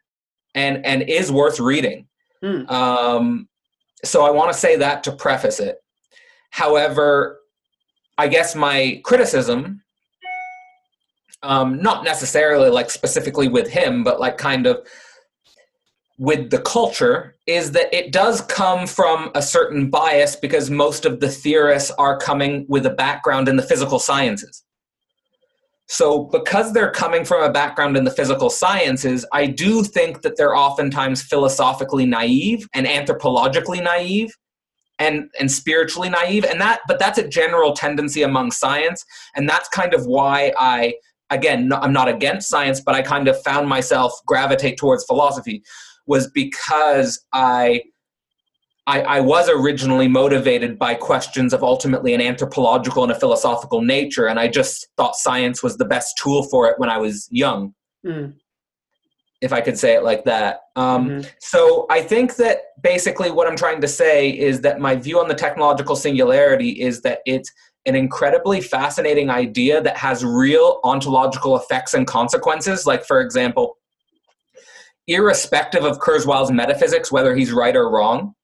[0.55, 2.07] and and is worth reading.
[2.43, 2.67] Hmm.
[2.69, 3.49] Um,
[4.05, 5.82] so I want to say that to preface it.
[6.53, 7.41] However,
[8.19, 9.83] I guess my criticism,
[11.43, 14.87] um, not necessarily like specifically with him, but like kind of
[16.19, 21.21] with the culture is that it does come from a certain bias because most of
[21.21, 24.63] the theorists are coming with a background in the physical sciences.
[25.89, 30.37] So, because they're coming from a background in the physical sciences, I do think that
[30.37, 34.33] they're oftentimes philosophically naive and anthropologically naive
[35.03, 36.45] and, and spiritually naive.
[36.45, 39.05] And that, but that's a general tendency among science.
[39.35, 40.95] And that's kind of why I,
[41.31, 45.63] again, I'm not against science, but I kind of found myself gravitate towards philosophy
[46.07, 47.83] was because I,
[48.87, 54.27] I, I was originally motivated by questions of ultimately an anthropological and a philosophical nature,
[54.27, 57.75] and I just thought science was the best tool for it when I was young.
[58.05, 58.35] Mm.
[59.43, 60.61] If I could say it like that.
[60.77, 61.29] Um, mm-hmm.
[61.41, 65.29] So I think that basically what I'm trying to say is that my view on
[65.29, 67.53] the technological singularity is that it's
[67.85, 72.87] an incredibly fascinating idea that has real ontological effects and consequences.
[72.87, 73.77] Like, for example,
[75.09, 78.35] irrespective of Kurzweil's metaphysics, whether he's right or wrong,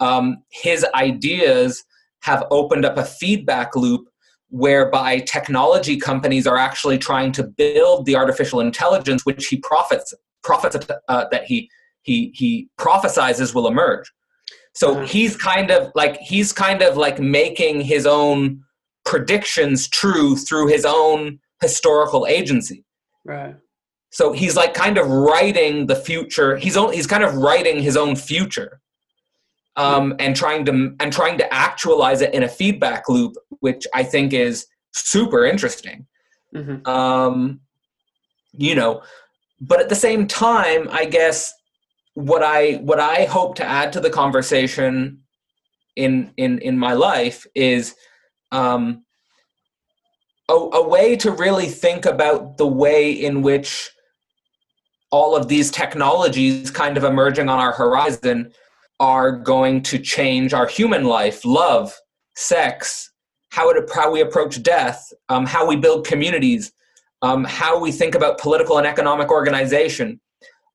[0.00, 1.84] um, his ideas
[2.22, 4.08] have opened up a feedback loop
[4.48, 10.76] whereby technology companies are actually trying to build the artificial intelligence which he profits profits
[11.08, 11.70] uh, that he
[12.02, 14.10] he he prophesizes will emerge.
[14.74, 15.04] So mm-hmm.
[15.04, 18.62] he's kind of like he's kind of like making his own
[19.04, 22.84] predictions true through his own historical agency.
[23.24, 23.56] Right
[24.10, 27.96] so he's like kind of writing the future he's only he's kind of writing his
[27.96, 28.80] own future
[29.76, 34.02] um, and trying to and trying to actualize it in a feedback loop which i
[34.02, 36.06] think is super interesting
[36.54, 36.86] mm-hmm.
[36.88, 37.60] um,
[38.52, 39.00] you know
[39.60, 41.52] but at the same time i guess
[42.14, 45.20] what i what i hope to add to the conversation
[45.96, 47.94] in in in my life is
[48.52, 49.04] um,
[50.48, 53.90] a, a way to really think about the way in which
[55.10, 58.52] all of these technologies kind of emerging on our horizon
[58.98, 61.96] are going to change our human life, love,
[62.36, 63.10] sex,
[63.50, 66.72] how, it, how we approach death, um, how we build communities,
[67.22, 70.20] um, how we think about political and economic organization.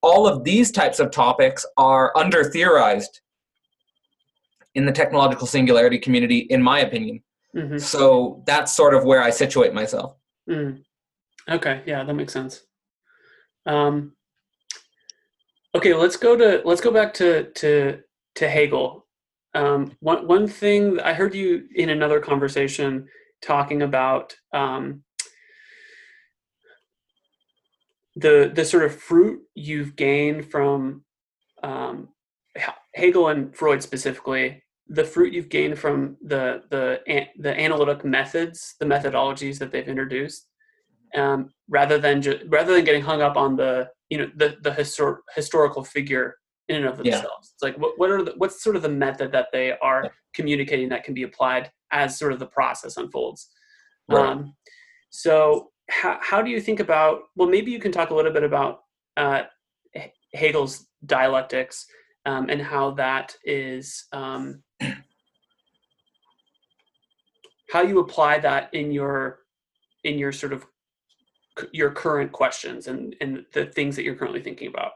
[0.01, 3.21] All of these types of topics are under theorized
[4.75, 7.23] in the technological singularity community, in my opinion.
[7.55, 7.77] Mm-hmm.
[7.77, 10.15] So that's sort of where I situate myself.
[10.49, 10.83] Mm.
[11.49, 12.63] Okay, yeah, that makes sense.
[13.65, 14.15] Um,
[15.75, 17.99] Okay, let's go to let's go back to to
[18.35, 19.05] to Hegel.
[19.53, 23.09] Um, one one thing I heard you in another conversation
[23.41, 25.03] talking about um,
[28.15, 31.03] the the sort of fruit you've gained from
[31.63, 32.09] um,
[32.95, 36.99] Hegel and Freud specifically, the fruit you've gained from the the
[37.37, 40.47] the analytic methods, the methodologies that they've introduced,
[41.15, 44.71] um, rather than just rather than getting hung up on the you know the the
[44.71, 46.35] histor- historical figure
[46.69, 47.25] in and of themselves.
[47.25, 47.53] Yeah.
[47.53, 50.09] It's like what what are the, what's sort of the method that they are yeah.
[50.33, 53.49] communicating that can be applied as sort of the process unfolds.
[54.09, 54.25] Right.
[54.25, 54.53] Um,
[55.09, 57.23] so how how do you think about?
[57.35, 58.81] Well, maybe you can talk a little bit about
[59.17, 59.43] uh,
[60.33, 61.85] Hegel's dialectics
[62.25, 64.63] um, and how that is um,
[67.71, 69.39] how you apply that in your
[70.03, 70.65] in your sort of
[71.71, 74.91] your current questions and and the things that you're currently thinking about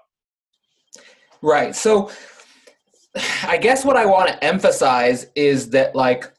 [1.42, 2.12] right so
[3.44, 6.32] i guess what i want to emphasize is that like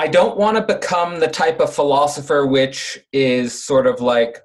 [0.00, 4.38] i don't want to become the type of philosopher which is sort of like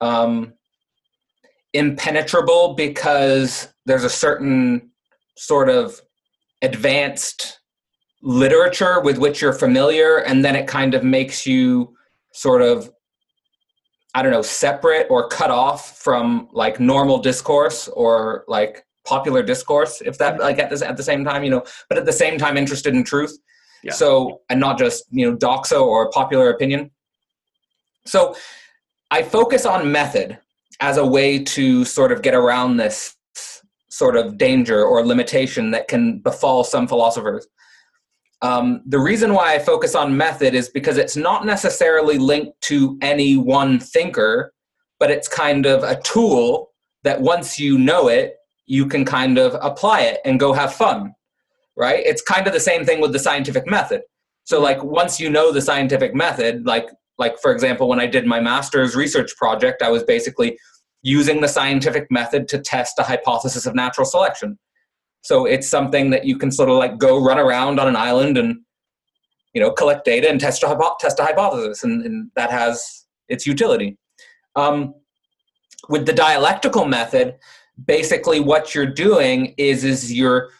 [0.00, 0.52] um
[1.72, 4.90] impenetrable because there's a certain
[5.36, 6.00] sort of
[6.62, 7.60] advanced
[8.22, 11.94] literature with which you're familiar and then it kind of makes you
[12.32, 12.90] sort of
[14.14, 20.02] i don't know separate or cut off from like normal discourse or like popular discourse
[20.04, 22.36] if that like at, this, at the same time you know but at the same
[22.36, 23.38] time interested in truth
[23.82, 23.92] yeah.
[23.92, 26.90] so and not just you know doxa or popular opinion
[28.06, 28.34] so
[29.10, 30.38] i focus on method
[30.80, 33.16] as a way to sort of get around this
[33.98, 37.46] sort of danger or limitation that can befall some philosophers.
[38.42, 42.96] Um, the reason why I focus on method is because it's not necessarily linked to
[43.02, 44.52] any one thinker,
[45.00, 46.70] but it's kind of a tool
[47.02, 48.36] that once you know it,
[48.66, 51.12] you can kind of apply it and go have fun,
[51.78, 52.04] right?
[52.04, 54.02] It's kind of the same thing with the scientific method.
[54.44, 56.88] So, like, once you know the scientific method, like
[57.18, 60.58] like for example when i did my master's research project i was basically
[61.02, 64.58] using the scientific method to test a hypothesis of natural selection
[65.22, 68.38] so it's something that you can sort of like go run around on an island
[68.38, 68.56] and
[69.52, 73.46] you know collect data and test a, test a hypothesis and, and that has its
[73.46, 73.96] utility
[74.56, 74.94] um,
[75.88, 77.36] with the dialectical method
[77.86, 80.50] basically what you're doing is is you're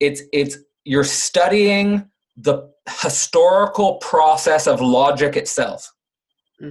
[0.00, 2.70] it's it's you're studying the
[3.02, 5.92] historical process of logic itself
[6.60, 6.70] hmm.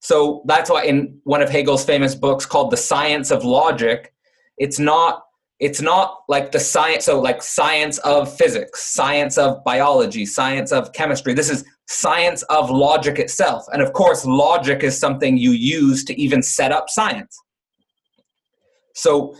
[0.00, 4.12] so that's why in one of Hegel's famous books called The Science of Logic,
[4.58, 5.22] it's not
[5.58, 10.92] it's not like the science so like science of physics, science of biology, science of
[10.92, 11.32] chemistry.
[11.32, 13.64] This is science of logic itself.
[13.72, 17.36] And of course, logic is something you use to even set up science.
[18.94, 19.34] So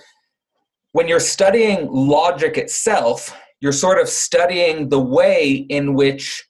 [0.92, 6.45] when you're studying logic itself, you're sort of studying the way in which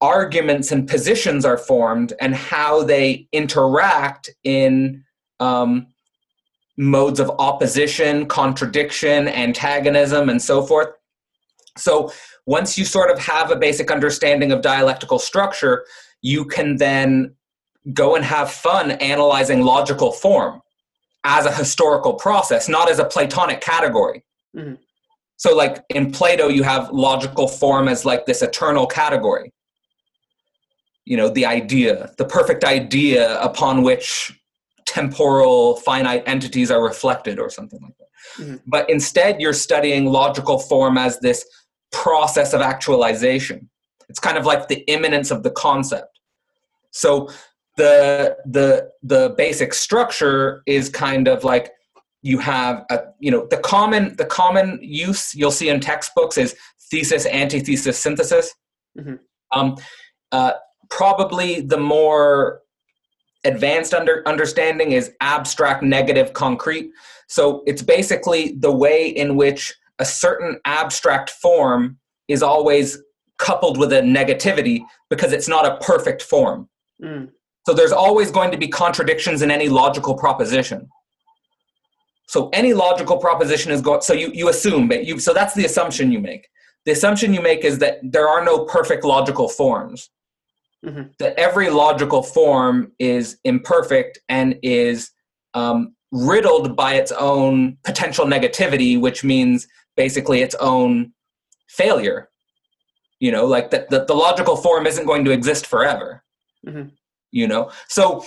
[0.00, 5.02] arguments and positions are formed and how they interact in
[5.40, 5.86] um,
[6.76, 10.88] modes of opposition, contradiction, antagonism, and so forth.
[11.76, 12.12] So
[12.46, 15.84] once you sort of have a basic understanding of dialectical structure,
[16.22, 17.34] you can then
[17.92, 20.60] go and have fun analyzing logical form
[21.24, 24.24] as a historical process, not as a Platonic category.
[24.54, 24.74] Mm-hmm.
[25.36, 29.52] So, like in Plato, you have logical form as like this eternal category.
[31.04, 34.32] You know the idea the perfect idea upon which
[34.86, 38.06] temporal finite entities are reflected or something like that.
[38.38, 38.56] Mm-hmm.
[38.66, 41.46] but instead you're studying logical form as this
[41.92, 43.70] process of actualization.
[44.08, 46.20] It's kind of like the immanence of the concept.
[46.90, 47.28] So
[47.76, 51.70] the the the basic structure is kind of like
[52.22, 56.54] you have a you know the common the common use you'll see in textbooks is
[56.90, 58.52] thesis antithesis synthesis
[58.98, 59.14] mm-hmm.
[59.58, 59.76] um,
[60.32, 60.52] uh,
[60.90, 62.60] probably the more
[63.44, 66.90] advanced under, understanding is abstract negative concrete
[67.28, 71.98] so it's basically the way in which a certain abstract form
[72.28, 72.98] is always
[73.38, 76.68] coupled with a negativity because it's not a perfect form
[77.02, 77.28] mm.
[77.66, 80.88] so there's always going to be contradictions in any logical proposition
[82.26, 85.64] so any logical proposition is going so you, you assume that you so that's the
[85.64, 86.48] assumption you make
[86.84, 90.10] the assumption you make is that there are no perfect logical forms
[90.84, 91.02] mm-hmm.
[91.18, 95.10] that every logical form is imperfect and is
[95.54, 99.66] um, riddled by its own potential negativity, which means
[99.96, 101.12] basically its own
[101.68, 102.30] failure.
[103.18, 106.22] You know, like that the, the, logical form isn't going to exist forever.
[106.66, 106.88] Mm-hmm.
[107.32, 108.24] You know, so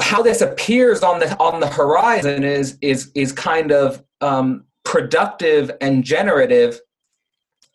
[0.00, 5.70] how this appears on the on the horizon is is is kind of um, productive
[5.80, 6.80] and generative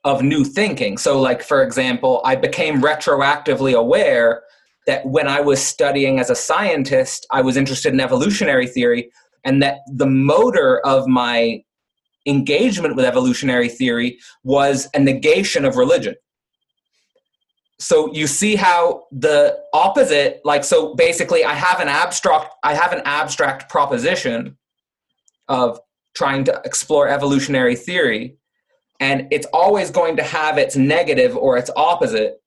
[0.03, 0.97] of new thinking.
[0.97, 4.43] So, like, for example, I became retroactively aware
[4.87, 9.11] that when I was studying as a scientist, I was interested in evolutionary theory,
[9.45, 11.63] and that the motor of my
[12.25, 16.15] engagement with evolutionary theory was a negation of religion.
[17.81, 22.93] So you see how the opposite, like so basically I have an abstract I have
[22.93, 24.55] an abstract proposition
[25.47, 25.79] of
[26.13, 28.37] trying to explore evolutionary theory,
[28.99, 32.39] and it's always going to have its negative or its opposite,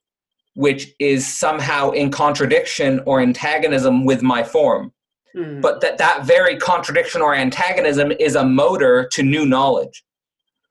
[0.55, 4.93] which is somehow in contradiction or antagonism with my form.
[5.35, 5.61] Mm.
[5.61, 10.05] But that that very contradiction or antagonism is a motor to new knowledge.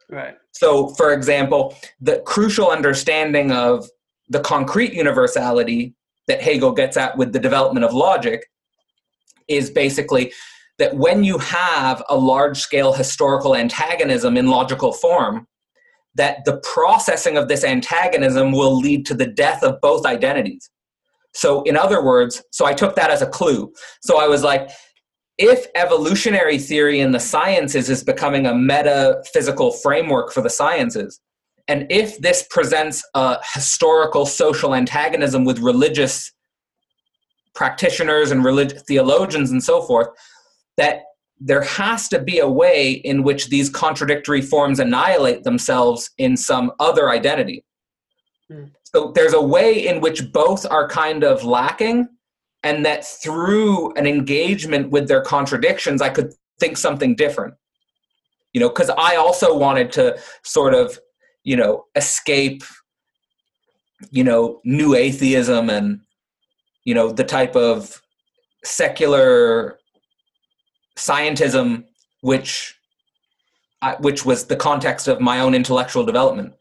[0.09, 0.36] Right.
[0.53, 3.89] So, for example, the crucial understanding of
[4.30, 5.93] the concrete universality
[6.28, 8.45] that Hegel gets at with the development of logic
[9.47, 10.32] is basically
[10.80, 15.47] that when you have a large scale historical antagonism in logical form,
[16.15, 20.69] that the processing of this antagonism will lead to the death of both identities.
[21.34, 23.74] So, in other words, so I took that as a clue.
[24.01, 24.69] So I was like,
[25.39, 31.19] if evolutionary theory in the sciences is becoming a metaphysical framework for the sciences,
[31.68, 36.32] and if this presents a historical social antagonism with religious
[37.55, 40.07] practitioners and relig- theologians and so forth,
[40.78, 41.03] that
[41.39, 46.72] there has to be a way in which these contradictory forms annihilate themselves in some
[46.80, 47.64] other identity.
[48.49, 48.66] Hmm.
[48.84, 52.07] So there's a way in which both are kind of lacking,
[52.64, 57.55] and that through an engagement with their contradictions, I could think something different.
[58.53, 60.97] You know, because I also wanted to sort of,
[61.43, 62.63] you know, escape,
[64.11, 66.01] you know, new atheism and,
[66.85, 68.01] you know, the type of
[68.63, 69.77] secular
[70.97, 71.85] scientism
[72.21, 72.75] which
[73.81, 76.53] I, which was the context of my own intellectual development.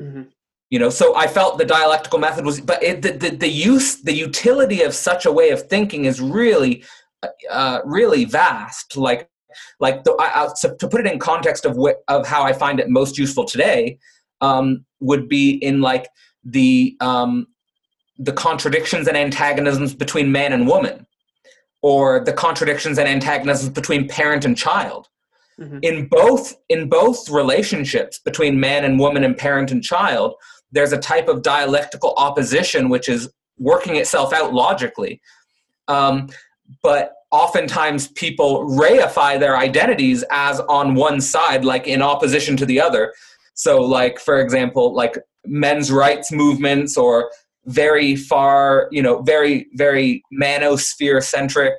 [0.00, 0.22] Mm-hmm
[0.70, 4.02] you know so i felt the dialectical method was but it, the, the, the use
[4.02, 6.84] the utility of such a way of thinking is really
[7.50, 9.28] uh, really vast like
[9.80, 12.52] like the, I, I, so to put it in context of what of how i
[12.52, 13.98] find it most useful today
[14.40, 16.08] um, would be in like
[16.44, 17.46] the um,
[18.18, 21.06] the contradictions and antagonisms between man and woman
[21.82, 25.08] or the contradictions and antagonisms between parent and child
[25.60, 25.78] mm-hmm.
[25.82, 30.34] in both in both relationships between man and woman and parent and child
[30.72, 33.28] there's a type of dialectical opposition which is
[33.58, 35.20] working itself out logically.
[35.88, 36.28] Um,
[36.82, 42.80] but oftentimes people reify their identities as on one side, like in opposition to the
[42.80, 43.12] other.
[43.56, 47.30] So, like, for example, like men's rights movements or
[47.64, 51.74] very far, you know, very, very manosphere centric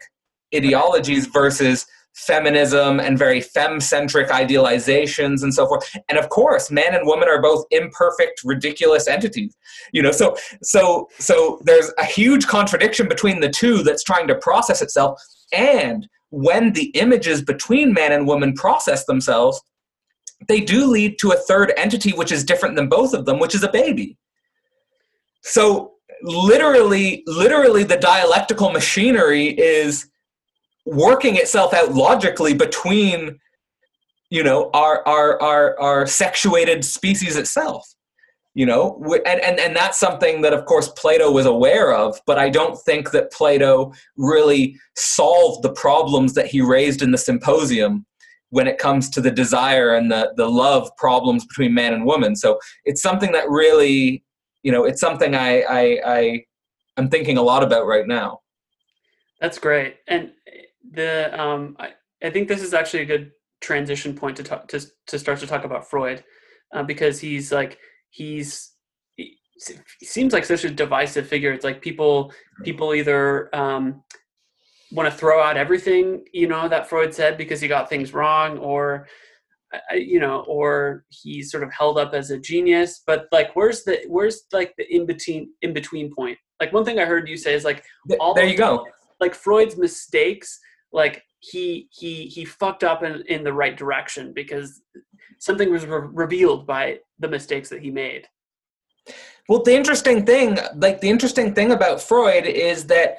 [0.53, 5.87] ideologies versus feminism and very fem-centric idealizations and so forth.
[6.09, 9.55] And of course man and woman are both imperfect ridiculous entities
[9.93, 10.11] you know?
[10.11, 15.21] So so so there's a huge contradiction between the two that's trying to process itself.
[15.53, 19.61] And when the images between man and woman process themselves
[20.47, 23.55] they do lead to a third entity which is different than both of them which
[23.55, 24.17] is a baby.
[25.41, 30.09] So literally literally the dialectical machinery is
[30.85, 33.37] working itself out logically between
[34.29, 37.87] you know our our our our sexuated species itself
[38.57, 38.99] you know?
[39.27, 42.75] And, and and that's something that of course plato was aware of but i don't
[42.75, 48.06] think that plato really solved the problems that he raised in the symposium
[48.49, 52.35] when it comes to the desire and the the love problems between man and woman.
[52.35, 54.23] So it's something that really
[54.63, 56.43] you know it's something i i, I
[56.97, 58.39] i'm thinking a lot about right now.
[59.39, 59.97] That's great.
[60.07, 60.31] And
[60.91, 61.93] the um, I,
[62.23, 63.31] I think this is actually a good
[63.61, 66.23] transition point to talk to to start to talk about Freud,
[66.73, 67.77] uh, because he's like
[68.09, 68.73] he's
[69.15, 71.51] he seems like such a divisive figure.
[71.51, 72.33] It's like people
[72.63, 74.03] people either um,
[74.91, 78.57] want to throw out everything you know that Freud said because he got things wrong,
[78.57, 79.07] or
[79.93, 83.03] you know, or he's sort of held up as a genius.
[83.05, 86.37] But like, where's the where's like the in between in between point?
[86.59, 87.83] Like one thing I heard you say is like,
[88.19, 88.85] all there you go.
[89.19, 90.59] Like Freud's mistakes
[90.91, 94.81] like he he he fucked up in, in the right direction because
[95.39, 98.27] something was re- revealed by the mistakes that he made
[99.47, 103.17] well the interesting thing like the interesting thing about freud is that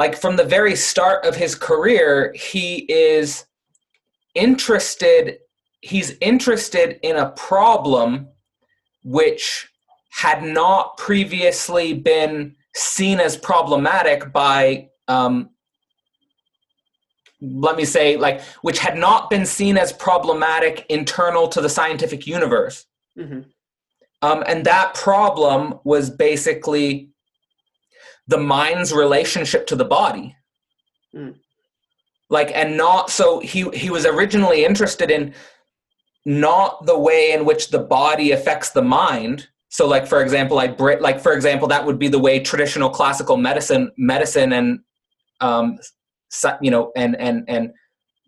[0.00, 3.44] like from the very start of his career he is
[4.34, 5.38] interested
[5.82, 8.28] he's interested in a problem
[9.04, 9.68] which
[10.10, 15.50] had not previously been seen as problematic by um,
[17.42, 22.26] let me say, like, which had not been seen as problematic internal to the scientific
[22.26, 22.84] universe.
[23.18, 23.40] Mm-hmm.
[24.22, 27.09] Um, and that problem was basically
[28.30, 30.36] the mind's relationship to the body.
[31.14, 31.34] Mm.
[32.28, 35.34] Like, and not so he he was originally interested in
[36.24, 39.48] not the way in which the body affects the mind.
[39.68, 40.66] So, like for example, I
[41.00, 44.78] like for example, that would be the way traditional classical medicine, medicine, and
[45.40, 45.78] um,
[46.60, 47.72] you know, and and and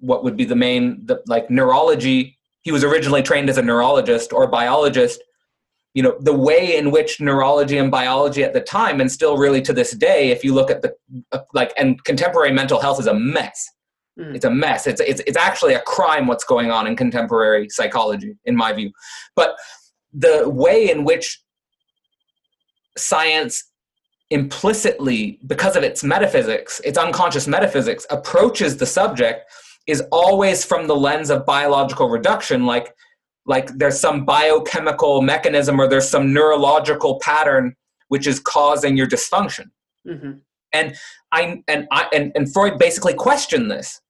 [0.00, 2.38] what would be the main the, like neurology.
[2.62, 5.22] He was originally trained as a neurologist or biologist.
[5.94, 9.60] You know, the way in which neurology and biology at the time, and still really
[9.62, 10.94] to this day, if you look at the
[11.32, 13.68] uh, like, and contemporary mental health is a mess
[14.18, 14.34] Mm.
[14.34, 14.86] It's a mess.
[14.86, 18.90] It's, it's, it's actually a crime what's going on in contemporary psychology, in my view.
[19.34, 19.56] But
[20.12, 21.40] the way in which
[22.96, 23.64] science
[24.30, 29.50] implicitly, because of its metaphysics, its unconscious metaphysics, approaches the subject
[29.86, 32.94] is always from the lens of biological reduction, like
[33.46, 37.74] like there's some biochemical mechanism or there's some neurological pattern
[38.08, 39.70] which is causing your dysfunction.
[40.06, 40.32] Mm-hmm.
[40.72, 40.96] And
[41.32, 44.00] I and I and, and Freud basically questioned this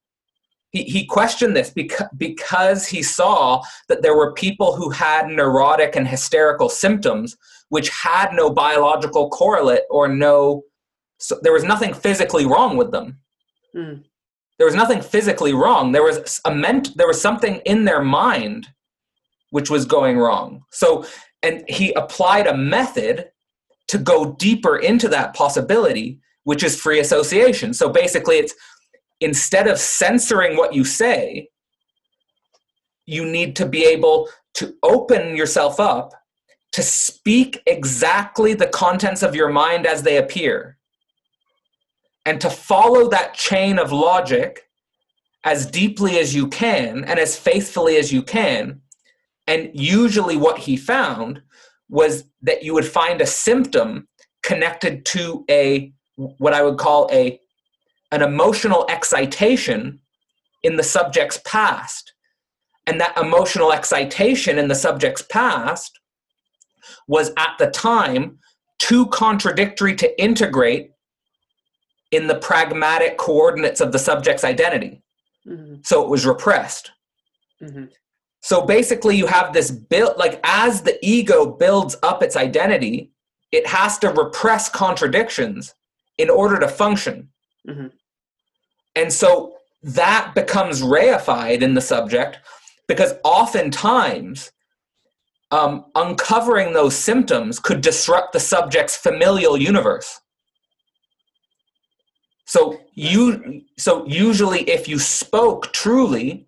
[0.72, 5.96] he, he questioned this because, because he saw that there were people who had neurotic
[5.96, 7.36] and hysterical symptoms
[7.68, 10.62] which had no biological correlate or no
[11.18, 13.18] so there was nothing physically wrong with them
[13.76, 14.02] mm.
[14.58, 18.66] there was nothing physically wrong there was a meant there was something in their mind
[19.52, 21.06] which was going wrong so
[21.42, 23.30] and he applied a method
[23.88, 28.54] to go deeper into that possibility which is free association so basically it's
[29.22, 31.48] instead of censoring what you say,
[33.06, 36.12] you need to be able to open yourself up
[36.72, 40.78] to speak exactly the contents of your mind as they appear
[42.24, 44.68] and to follow that chain of logic
[45.44, 48.80] as deeply as you can and as faithfully as you can.
[49.46, 51.42] And usually, what he found
[51.88, 54.08] was that you would find a symptom
[54.42, 57.38] connected to a what I would call a
[58.10, 59.98] an emotional excitation
[60.62, 62.12] in the subject's past.
[62.86, 65.98] And that emotional excitation in the subject's past
[67.08, 68.38] was at the time
[68.78, 70.90] too contradictory to integrate
[72.10, 75.02] in the pragmatic coordinates of the subject's identity.
[75.46, 75.76] Mm-hmm.
[75.82, 76.90] So it was repressed.
[77.62, 77.84] Mm-hmm.
[78.42, 83.12] So basically, you have this built, like as the ego builds up its identity,
[83.52, 85.74] it has to repress contradictions
[86.18, 87.28] in order to function.
[87.68, 87.88] Mm-hmm.
[88.96, 92.38] And so that becomes reified in the subject
[92.88, 94.50] because oftentimes
[95.50, 100.20] um, uncovering those symptoms could disrupt the subject's familial universe.
[102.46, 106.46] So you so usually if you spoke truly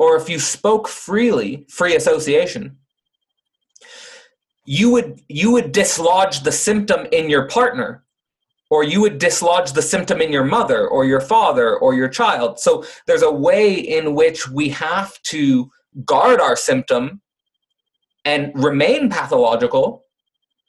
[0.00, 2.78] or if you spoke freely, free association,
[4.64, 8.02] you would you would dislodge the symptom in your partner
[8.70, 12.58] or you would dislodge the symptom in your mother or your father or your child.
[12.58, 15.70] So there's a way in which we have to
[16.06, 17.20] guard our symptom
[18.24, 20.04] and remain pathological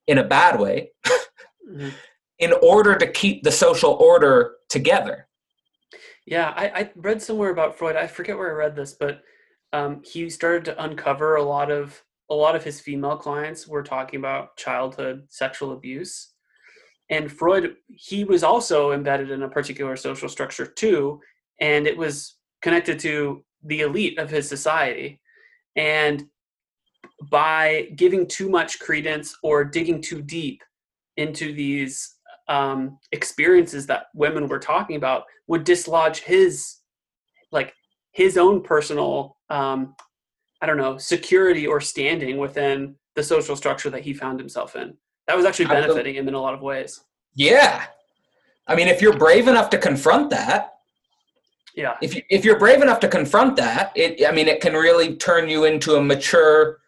[0.08, 1.90] in a bad way mm-hmm.
[2.40, 5.28] in order to keep the social order together.
[6.32, 7.96] Yeah, I, I, read somewhere about Freud.
[7.96, 9.22] I forget where I read this, but
[9.74, 13.84] um, he started to uncover a lot of a lot of his female clients were
[13.84, 16.32] talking about childhood sexual abuse
[17.12, 21.20] and Freud, he was also embedded in a particular social structure too,
[21.60, 25.20] and it was connected to the elite of his society.
[25.76, 26.24] And
[27.30, 30.64] by giving too much credence or digging too deep
[31.18, 32.16] into these
[32.52, 36.78] um, experiences that women were talking about, would dislodge his,
[37.52, 37.74] like,
[38.12, 39.96] his own personal, um,
[40.62, 44.98] I don't know, security or standing within the social structure that he found himself in
[45.28, 47.02] that was actually benefiting him in a lot of ways.
[47.36, 47.86] Yeah.
[48.68, 50.74] I mean, if you're brave enough to confront that,
[51.74, 51.96] yeah.
[52.02, 55.16] If you if you're brave enough to confront that, it I mean, it can really
[55.16, 56.80] turn you into a mature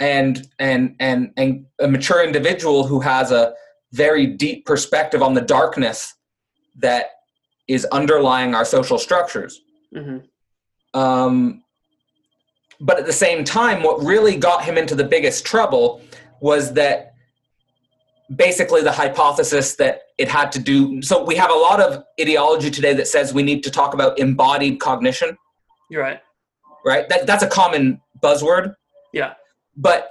[0.00, 3.54] and and and and a mature individual who has a
[3.92, 6.14] very deep perspective on the darkness
[6.76, 7.10] that
[7.66, 9.60] is underlying our social structures.
[9.94, 10.98] Mm-hmm.
[10.98, 11.62] Um,
[12.80, 16.00] but at the same time, what really got him into the biggest trouble
[16.40, 17.14] was that
[18.36, 22.70] basically the hypothesis that it had to do so we have a lot of ideology
[22.70, 25.36] today that says we need to talk about embodied cognition.
[25.90, 26.20] You're right.
[26.84, 27.08] Right?
[27.08, 28.74] That, that's a common buzzword.
[29.12, 29.34] Yeah.
[29.76, 30.10] But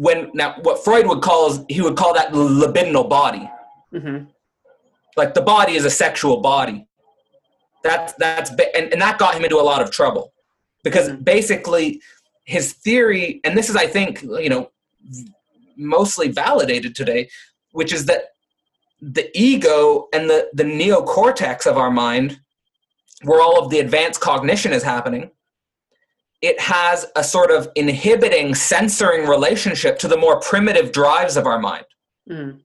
[0.00, 3.48] when now what freud would call is he would call that libidinal body
[3.92, 4.24] mm-hmm.
[5.16, 6.86] like the body is a sexual body
[7.82, 10.32] that's that's and, and that got him into a lot of trouble
[10.82, 11.22] because mm-hmm.
[11.22, 12.00] basically
[12.44, 14.70] his theory and this is i think you know
[15.76, 17.28] mostly validated today,
[17.72, 18.34] which is that
[19.00, 22.40] the ego and the, the neocortex of our mind,
[23.22, 25.30] where all of the advanced cognition is happening,
[26.44, 31.58] it has a sort of inhibiting, censoring relationship to the more primitive drives of our
[31.58, 31.86] mind.
[32.30, 32.60] Mm.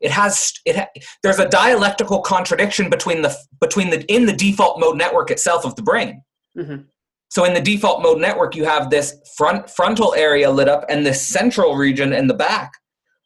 [0.00, 0.76] It has it.
[0.76, 0.86] Ha,
[1.22, 5.74] there's a dialectical contradiction between the between the in the default mode network itself of
[5.76, 6.22] the brain.
[6.58, 6.82] Mm-hmm.
[7.30, 11.06] So in the default mode network, you have this front frontal area lit up and
[11.06, 12.72] this central region in the back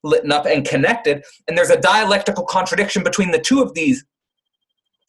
[0.05, 1.25] lit up and connected.
[1.49, 4.05] And there's a dialectical contradiction between the two of these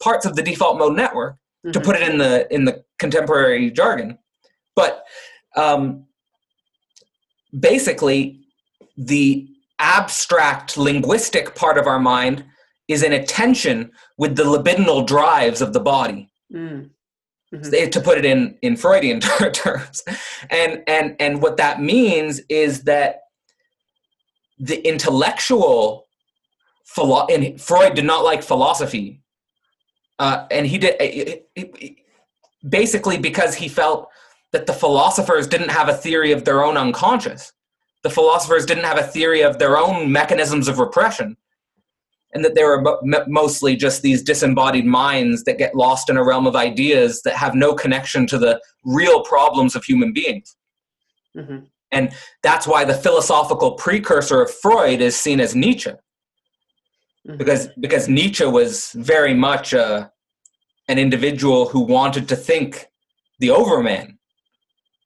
[0.02, 1.70] parts of the default mode network, mm-hmm.
[1.70, 4.18] to put it in the in the contemporary jargon.
[4.78, 5.04] But
[5.56, 6.04] um,
[7.58, 8.42] basically,
[8.96, 9.48] the
[9.80, 12.44] abstract linguistic part of our mind
[12.86, 16.30] is in a tension with the libidinal drives of the body.
[16.54, 16.90] Mm.
[17.52, 17.90] Mm-hmm.
[17.90, 19.20] To put it in in Freudian
[19.52, 20.04] terms,
[20.50, 23.22] and and and what that means is that
[24.58, 26.04] the intellectual
[26.84, 29.22] philo- and Freud did not like philosophy,
[30.18, 31.96] uh, and he did it, it, it,
[32.68, 34.08] basically because he felt
[34.52, 37.52] that the philosophers didn't have a theory of their own unconscious.
[38.02, 41.36] The philosophers didn't have a theory of their own mechanisms of repression
[42.34, 42.84] and that they were
[43.26, 47.54] mostly just these disembodied minds that get lost in a realm of ideas that have
[47.54, 50.56] no connection to the real problems of human beings.
[51.36, 51.64] Mm-hmm.
[51.90, 55.90] And that's why the philosophical precursor of Freud is seen as Nietzsche.
[55.90, 57.36] Mm-hmm.
[57.38, 60.08] Because, because Nietzsche was very much uh,
[60.88, 62.88] an individual who wanted to think
[63.38, 64.17] the overman.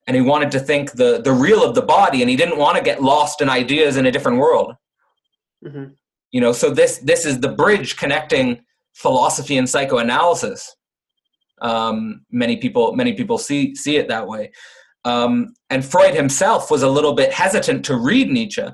[0.05, 2.77] And he wanted to think the, the real of the body, and he didn't want
[2.77, 4.75] to get lost in ideas in a different world.
[5.65, 5.93] Mm-hmm.
[6.31, 10.75] You know so this this is the bridge connecting philosophy and psychoanalysis.
[11.61, 14.51] Um, many people many people see see it that way.
[15.05, 18.67] Um, and freud himself was a little bit hesitant to read nietzsche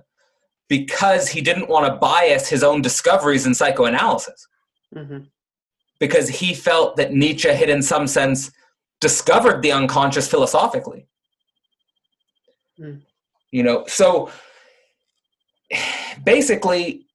[0.67, 4.47] because he didn't want to bias his own discoveries in psychoanalysis.
[4.95, 5.19] Mm-hmm.
[5.99, 8.49] because he felt that nietzsche had in some sense
[8.99, 11.05] discovered the unconscious philosophically
[12.79, 13.01] mm.
[13.51, 14.31] you know so
[16.23, 17.05] basically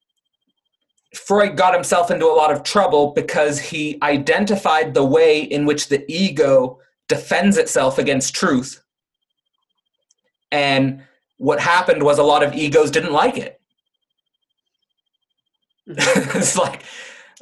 [1.15, 5.89] Freud got himself into a lot of trouble because he identified the way in which
[5.89, 8.83] the ego defends itself against truth.
[10.51, 11.03] And
[11.39, 13.61] what happened was a lot of egos didn't like it.
[15.89, 16.39] Mm-hmm.
[16.39, 16.83] it's like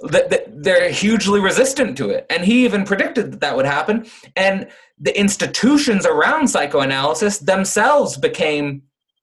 [0.03, 2.27] they're hugely resistant to it.
[2.29, 4.07] And he even predicted that that would happen.
[4.37, 8.83] And the institutions around psychoanalysis themselves became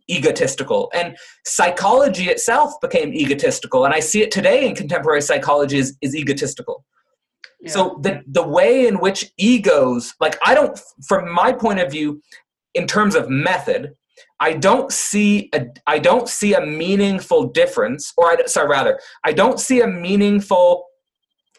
[0.09, 1.15] egotistical and
[1.45, 6.83] psychology itself became egotistical and i see it today in contemporary psychology is, is egotistical
[7.61, 7.71] yeah.
[7.71, 12.19] so the, the way in which egos like i don't from my point of view
[12.73, 13.93] in terms of method
[14.39, 19.31] i don't see a i don't see a meaningful difference or I, sorry rather i
[19.31, 20.85] don't see a meaningful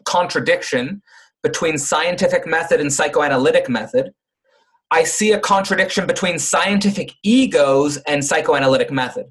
[0.05, 1.03] contradiction
[1.43, 4.13] between scientific method and psychoanalytic method
[4.91, 9.27] I see a contradiction between scientific egos and psychoanalytic method.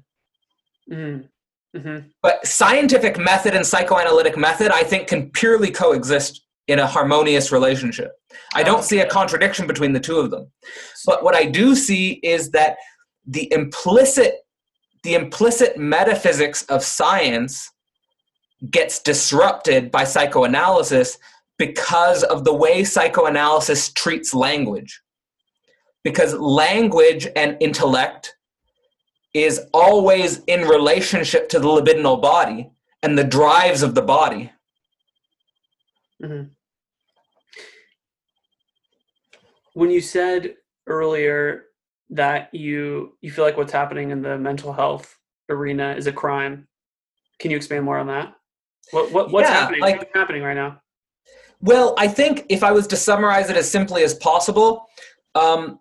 [0.90, 1.28] Mm.
[1.76, 2.08] Mm-hmm.
[2.22, 8.12] But scientific method and psychoanalytic method, I think, can purely coexist in a harmonious relationship.
[8.54, 10.50] I don't see a contradiction between the two of them.
[11.06, 12.76] But what I do see is that
[13.30, 14.46] the implicit
[15.02, 17.70] the implicit metaphysics of science
[18.70, 21.16] gets disrupted by psychoanalysis
[21.56, 25.00] because of the way psychoanalysis treats language
[26.02, 28.36] because language and intellect
[29.32, 32.70] is always in relationship to the libidinal body
[33.02, 34.50] and the drives of the body.
[36.22, 36.48] Mm-hmm.
[39.74, 40.56] When you said
[40.86, 41.66] earlier
[42.10, 46.66] that you you feel like what's happening in the mental health arena is a crime,
[47.38, 48.34] can you expand more on that?
[48.90, 49.80] What, what what's yeah, happening?
[49.80, 50.80] Like, what's happening right now?
[51.60, 54.86] Well, I think if I was to summarize it as simply as possible,
[55.34, 55.78] um,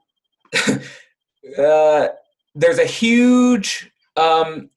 [1.58, 2.08] uh,
[2.56, 4.70] there's a huge um,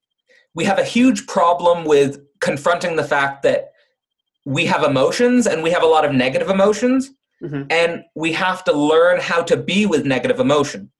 [0.55, 3.73] we have a huge problem with confronting the fact that
[4.45, 7.11] we have emotions and we have a lot of negative emotions
[7.43, 7.63] mm-hmm.
[7.71, 10.91] and we have to learn how to be with negative emotion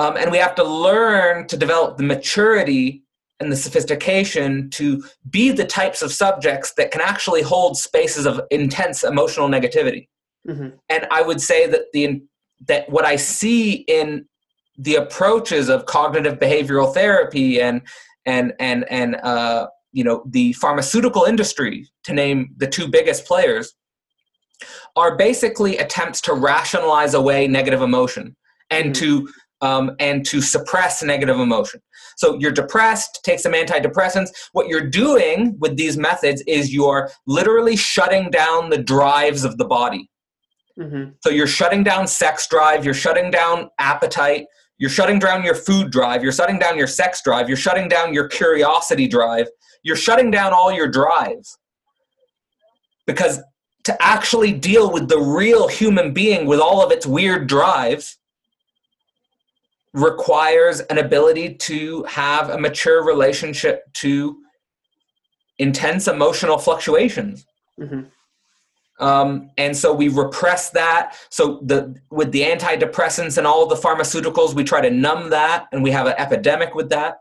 [0.00, 3.02] um, and we have to learn to develop the maturity
[3.38, 8.40] and the sophistication to be the types of subjects that can actually hold spaces of
[8.50, 10.08] intense emotional negativity
[10.48, 10.68] mm-hmm.
[10.88, 12.20] and i would say that the
[12.66, 14.26] that what I see in
[14.78, 17.82] the approaches of cognitive behavioral therapy and
[18.26, 23.74] and and and uh, you know the pharmaceutical industry, to name the two biggest players,
[24.96, 28.36] are basically attempts to rationalize away negative emotion
[28.70, 29.04] and mm-hmm.
[29.04, 29.28] to
[29.60, 31.80] um, and to suppress negative emotion.
[32.16, 34.28] So you're depressed, take some antidepressants.
[34.52, 39.64] What you're doing with these methods is you're literally shutting down the drives of the
[39.64, 40.10] body.
[40.78, 41.10] Mm-hmm.
[41.20, 44.46] So you're shutting down sex drive, you're shutting down appetite,
[44.78, 48.14] you're shutting down your food drive, you're shutting down your sex drive, you're shutting down
[48.14, 49.48] your curiosity drive,
[49.82, 51.58] you're shutting down all your drives.
[53.06, 53.40] Because
[53.84, 58.18] to actually deal with the real human being with all of its weird drives
[59.92, 64.38] requires an ability to have a mature relationship to
[65.58, 67.46] intense emotional fluctuations.
[67.78, 68.02] Mm-hmm.
[69.04, 71.16] Um, and so we repress that.
[71.30, 75.82] So the with the antidepressants and all the pharmaceuticals, we try to numb that, and
[75.82, 77.20] we have an epidemic with that.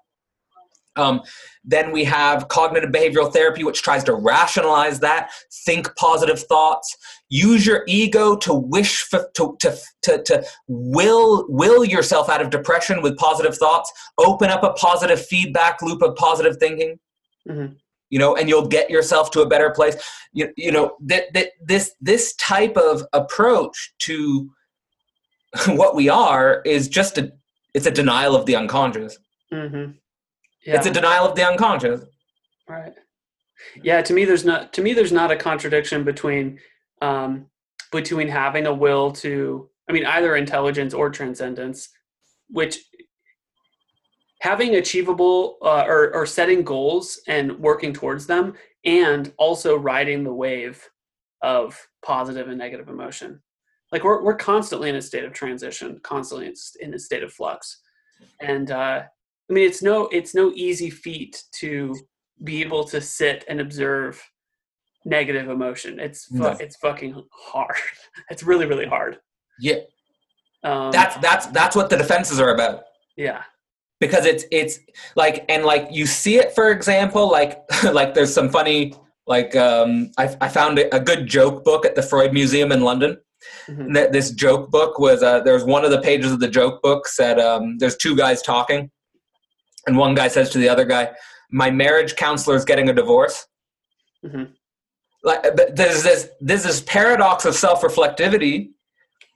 [1.00, 1.22] Um,
[1.64, 5.32] then we have cognitive behavioral therapy, which tries to rationalize that,
[5.66, 6.96] think positive thoughts,
[7.30, 12.50] use your ego to wish for, to, to, to, to will, will yourself out of
[12.50, 17.00] depression with positive thoughts, open up a positive feedback loop of positive thinking.
[17.48, 17.74] Mm-hmm.
[18.10, 19.96] You know, and you'll get yourself to a better place.
[20.34, 24.50] You, you know that, that this this type of approach to
[25.68, 27.32] what we are is just a
[27.76, 29.20] it's a denial of the unconscious.
[29.54, 29.92] Mm-hmm.
[30.66, 30.76] Yeah.
[30.76, 32.02] It's a denial of the unconscious.
[32.68, 32.94] Right.
[33.82, 34.02] Yeah.
[34.02, 34.74] To me, there's not.
[34.74, 36.60] To me, there's not a contradiction between
[37.02, 37.48] um,
[37.92, 39.70] between having a will to.
[39.90, 41.90] I mean, either intelligence or transcendence,
[42.50, 42.78] which
[44.42, 48.54] having achievable uh, or, or setting goals and working towards them,
[48.86, 50.88] and also riding the wave
[51.42, 53.42] of positive and negative emotion.
[53.92, 57.82] Like we're we're constantly in a state of transition, constantly in a state of flux,
[58.40, 59.04] and uh,
[59.50, 61.96] I mean, it's no it's no easy feat to
[62.44, 64.22] be able to sit and observe
[65.06, 66.00] negative emotion.
[66.00, 66.58] It's fu- no.
[66.60, 67.76] it's fucking hard.
[68.30, 69.18] It's really really hard.
[69.60, 69.80] Yeah.
[70.64, 72.84] Um, that's that's that's what the defenses are about.
[73.18, 73.44] Yeah.
[74.00, 74.80] Because it's it's
[75.16, 77.60] like and like you see it for example like
[77.92, 78.94] like there's some funny
[79.26, 83.18] like um I I found a good joke book at the Freud Museum in London.
[83.70, 84.12] Mm-hmm.
[84.12, 87.08] This joke book was uh, there was one of the pages of the joke book
[87.08, 88.92] said um, there's two guys talking
[89.90, 91.12] and one guy says to the other guy,
[91.52, 93.48] "My marriage counselor is getting a divorce."
[94.26, 94.44] Mm-hmm.
[95.24, 95.44] Like
[95.76, 98.70] there's this there's this paradox of self reflectivity,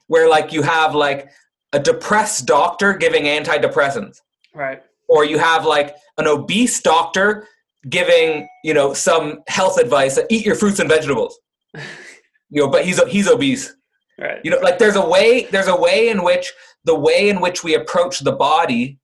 [0.06, 1.28] where like you have like
[1.72, 4.20] a depressed doctor giving antidepressants,
[4.54, 4.82] right?
[5.08, 7.46] Or you have like an obese doctor
[7.90, 11.38] giving you know some health advice: eat your fruits and vegetables.
[11.74, 13.74] you know, but he's he's obese.
[14.18, 14.40] Right.
[14.44, 16.52] You know, like there's a way there's a way in which
[16.84, 19.00] the way in which we approach the body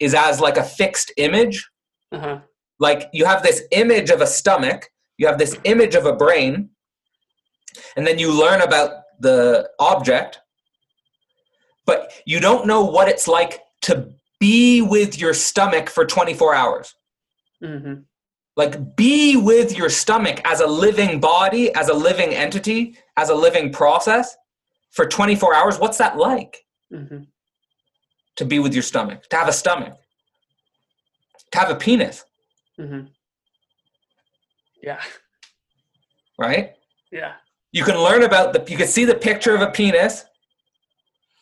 [0.00, 1.68] is as like a fixed image.
[2.12, 2.40] Uh-huh.
[2.78, 6.70] Like you have this image of a stomach, you have this image of a brain,
[7.96, 10.40] and then you learn about the object,
[11.86, 16.94] but you don't know what it's like to be with your stomach for 24 hours.
[17.62, 18.02] Mm-hmm.
[18.56, 23.34] Like, be with your stomach as a living body, as a living entity, as a
[23.34, 24.36] living process
[24.92, 25.78] for 24 hours.
[25.80, 26.64] What's that like?
[26.92, 27.24] Mm-hmm
[28.36, 29.94] to be with your stomach, to have a stomach,
[31.52, 32.24] to have a penis.
[32.78, 33.06] Mm-hmm.
[34.82, 35.00] Yeah.
[36.38, 36.74] Right?
[37.12, 37.32] Yeah.
[37.72, 40.24] You can learn about the, you can see the picture of a penis.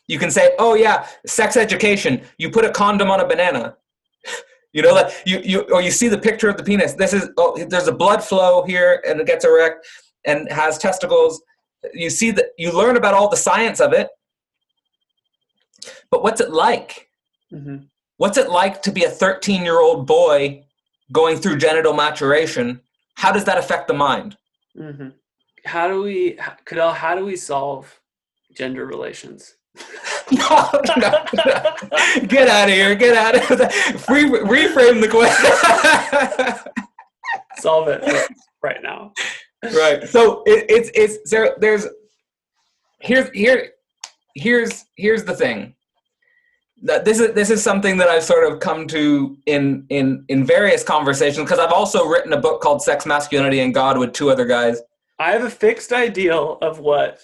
[0.06, 2.22] You can say, oh, yeah, sex education.
[2.38, 3.76] You put a condom on a banana.
[4.72, 6.94] you know, like you, you, or you see the picture of the penis.
[6.94, 9.86] This is, oh, there's a blood flow here and it gets erect
[10.24, 11.42] and has testicles.
[11.94, 14.08] You see that, you learn about all the science of it
[16.12, 17.08] but what's it like?
[17.52, 17.86] Mm-hmm.
[18.18, 20.62] What's it like to be a 13 year old boy
[21.10, 22.80] going through genital maturation?
[23.14, 24.36] How does that affect the mind?
[24.78, 25.08] Mm-hmm.
[25.64, 27.98] How do we, Cadell, how do we solve
[28.54, 29.56] gender relations?
[30.30, 32.94] no, no, no, Get out of here.
[32.94, 33.68] Get out of here.
[34.10, 36.72] Re- reframe the question.
[37.56, 38.04] solve it
[38.62, 39.14] right now.
[39.62, 40.06] Right.
[40.06, 41.86] So it, it's, it's, there, there's,
[43.00, 43.70] here's, here,
[44.34, 45.74] here's, here's the thing
[46.82, 50.82] this is this is something that I've sort of come to in in in various
[50.82, 54.44] conversations because I've also written a book called Sex, Masculinity, and God with two other
[54.44, 54.80] guys.
[55.18, 57.20] I have a fixed ideal of what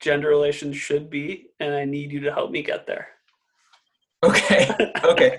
[0.00, 3.08] gender relations should be, and I need you to help me get there.
[4.22, 4.70] Okay.
[5.04, 5.36] Okay.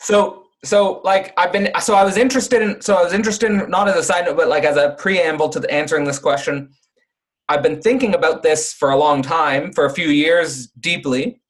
[0.00, 3.70] so so like I've been so I was interested in so I was interested in
[3.70, 6.70] not as a side note but like as a preamble to the, answering this question.
[7.48, 11.40] I've been thinking about this for a long time, for a few years deeply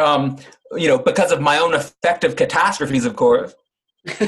[0.00, 0.36] um,
[0.72, 3.54] you know, because of my own affective catastrophes, of course.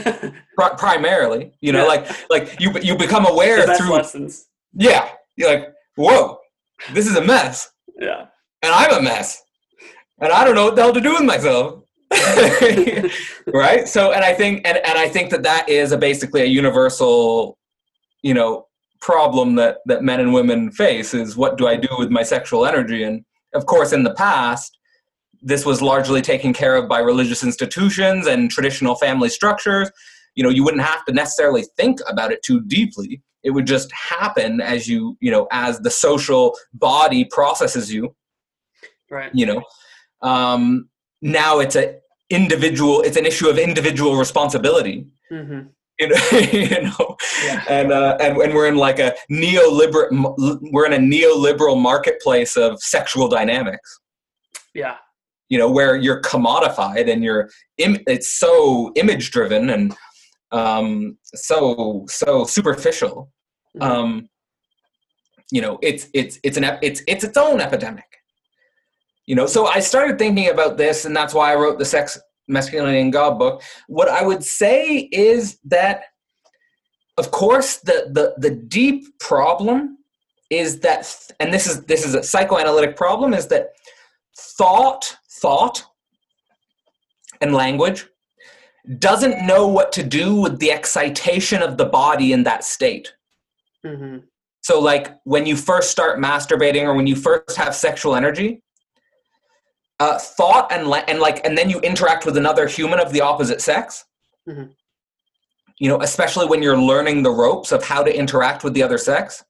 [0.76, 1.86] primarily, you know, yeah.
[1.86, 4.46] like like you you become aware through lessons.
[4.74, 6.38] Yeah, you're like, whoa,
[6.92, 7.70] this is a mess.
[7.96, 8.26] Yeah,
[8.62, 9.40] and I'm a mess.
[10.20, 11.84] and I don't know what the hell to do with myself.
[13.52, 13.86] right.
[13.86, 17.58] So, and I think, and, and I think that that is a basically a universal,
[18.22, 18.66] you know,
[19.00, 22.66] problem that that men and women face is what do I do with my sexual
[22.66, 23.02] energy?
[23.04, 24.77] And of course, in the past,
[25.42, 29.90] this was largely taken care of by religious institutions and traditional family structures.
[30.34, 33.22] You know, you wouldn't have to necessarily think about it too deeply.
[33.42, 38.14] It would just happen as you, you know, as the social body processes you.
[39.10, 39.30] Right.
[39.32, 39.62] You know,
[40.22, 40.88] um,
[41.22, 41.96] now it's a
[42.30, 43.00] individual.
[43.02, 45.06] It's an issue of individual responsibility.
[45.32, 45.68] Mm-hmm.
[46.00, 47.16] You know, you know?
[47.42, 47.64] Yeah.
[47.68, 50.60] and uh, and and we're in like a neoliberal.
[50.72, 54.00] We're in a neoliberal marketplace of sexual dynamics.
[54.74, 54.96] Yeah
[55.48, 59.96] you know where you're commodified and you're Im- it's so image driven and
[60.50, 63.30] um, so so superficial.
[63.76, 63.82] Mm-hmm.
[63.82, 64.28] um,
[65.50, 68.04] you know it's it's it's an it's it's its own epidemic.
[69.26, 72.18] You know so i started thinking about this and that's why i wrote the sex
[72.48, 73.62] masculinity and god book.
[73.86, 76.04] What i would say is that
[77.18, 79.98] of course the the the deep problem
[80.50, 83.72] is that and this is this is a psychoanalytic problem is that
[84.38, 85.84] thought thought
[87.40, 88.06] and language
[88.98, 93.12] doesn't know what to do with the excitation of the body in that state.
[93.84, 94.18] Mm-hmm.
[94.62, 98.62] So, like when you first start masturbating or when you first have sexual energy,
[100.00, 103.20] uh, thought and la- and like and then you interact with another human of the
[103.20, 104.04] opposite sex.
[104.48, 104.72] Mm-hmm.
[105.78, 108.98] You know, especially when you're learning the ropes of how to interact with the other
[108.98, 109.44] sex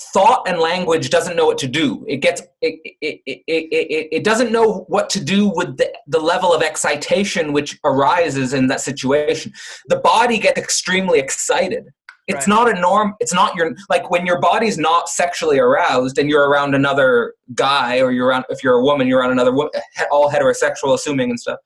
[0.00, 2.04] thought and language doesn't know what to do.
[2.08, 6.20] It gets it, it, it, it, it doesn't know what to do with the, the
[6.20, 9.52] level of excitation which arises in that situation.
[9.88, 11.88] The body gets extremely excited.
[12.28, 12.48] It's right.
[12.48, 16.48] not a norm it's not your like when your body's not sexually aroused and you're
[16.48, 19.70] around another guy or you're around if you're a woman you're around another woman
[20.10, 21.58] all heterosexual assuming and stuff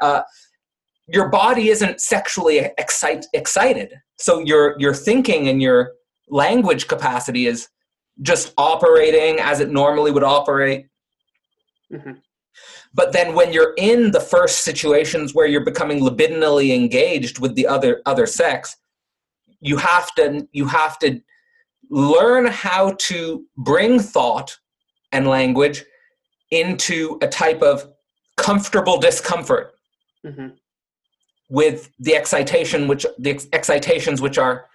[0.00, 0.22] uh,
[1.12, 3.94] your body isn't sexually excite, excited.
[4.18, 5.92] So your your thinking and your
[6.30, 7.68] language capacity is
[8.22, 10.86] just operating as it normally would operate.
[11.92, 12.12] Mm-hmm.
[12.92, 17.66] But then when you're in the first situations where you're becoming libidinally engaged with the
[17.66, 18.76] other other sex,
[19.60, 21.20] you have to you have to
[21.90, 24.56] learn how to bring thought
[25.12, 25.84] and language
[26.50, 27.92] into a type of
[28.36, 29.74] comfortable discomfort
[30.24, 30.48] mm-hmm.
[31.48, 34.66] with the excitation which the ex- excitations which are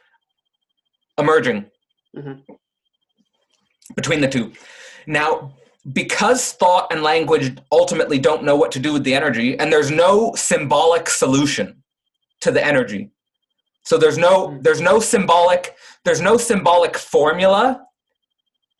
[1.18, 1.66] emerging
[2.16, 2.53] mm-hmm.
[3.95, 4.51] between the two.
[5.07, 5.53] Now,
[5.93, 9.91] because thought and language ultimately don't know what to do with the energy, and there's
[9.91, 11.84] no symbolic solution
[12.41, 13.11] to the energy.
[13.84, 14.61] So there's no mm-hmm.
[14.61, 17.86] there's no symbolic there's no symbolic formula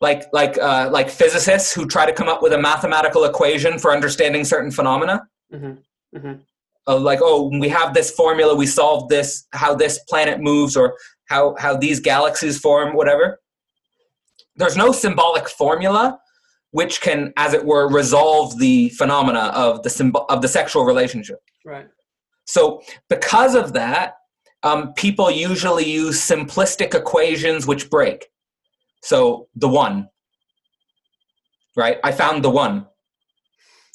[0.00, 3.92] like like uh, like physicists who try to come up with a mathematical equation for
[3.92, 5.26] understanding certain phenomena.
[5.52, 6.18] Mm-hmm.
[6.18, 6.32] Mm-hmm.
[6.88, 10.96] Uh, like oh we have this formula we solved this how this planet moves or
[11.26, 13.40] how how these galaxies form whatever.
[14.56, 16.18] There's no symbolic formula
[16.70, 21.38] which can as it were resolve the phenomena of the symbol of the sexual relationship.
[21.64, 21.88] Right.
[22.44, 24.14] So because of that
[24.62, 28.26] um, people usually use simplistic equations which break.
[29.02, 30.08] So the one.
[31.76, 31.98] Right?
[32.02, 32.86] I found the one.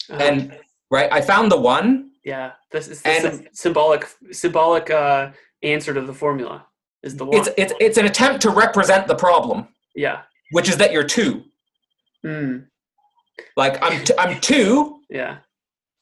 [0.10, 0.24] Uh-huh.
[0.24, 0.58] and
[0.90, 2.12] right i found the one.
[2.24, 6.66] Yeah this is the and, symbolic symbolic uh, answer to the formula
[7.04, 7.40] is the one.
[7.40, 9.68] It's it's it's an attempt to represent the problem.
[9.96, 10.22] Yeah.
[10.52, 11.44] Which is that you're two.
[12.26, 12.68] Mm.
[13.58, 15.00] Like I'm t- I'm two.
[15.10, 15.38] Yeah.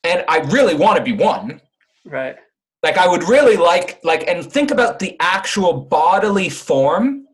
[0.03, 1.61] And I really want to be one.
[2.05, 2.35] Right.
[2.83, 7.25] Like I would really like like and think about the actual bodily form.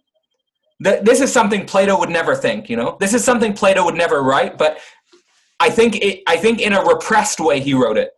[0.82, 2.98] That this is something Plato would never think, you know.
[3.00, 4.80] This is something Plato would never write, but
[5.60, 8.12] I think it I think in a repressed way he wrote it.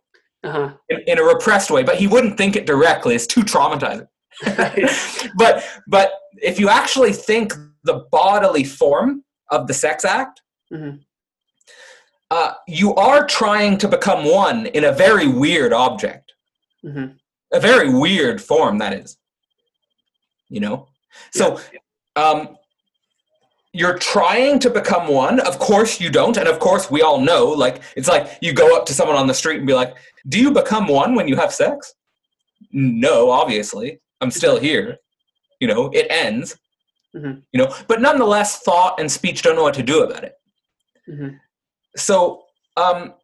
[0.44, 0.72] Uh-huh.
[0.88, 3.14] In, in a repressed way, but he wouldn't think it directly.
[3.14, 4.06] It's too traumatizing.
[5.36, 7.52] but but if you actually think
[7.84, 10.96] the bodily form of the sex act, mm-hmm.
[12.30, 16.32] uh, you are trying to become one in a very weird object,
[16.84, 17.12] mm-hmm.
[17.52, 19.16] a very weird form that is.
[20.48, 20.88] You know,
[21.32, 22.22] so yeah.
[22.22, 22.56] um,
[23.72, 25.40] you're trying to become one.
[25.40, 27.46] Of course you don't, and of course we all know.
[27.46, 29.94] Like it's like you go up to someone on the street and be like,
[30.28, 31.94] "Do you become one when you have sex?"
[32.72, 34.00] No, obviously.
[34.20, 34.98] I'm still here.
[35.60, 36.58] You know, it ends.
[37.14, 37.40] Mm-hmm.
[37.52, 40.34] You know, but nonetheless, thought and speech don't know what to do about it.
[41.08, 41.36] Mm-hmm.
[41.96, 42.44] So,
[42.76, 43.14] um,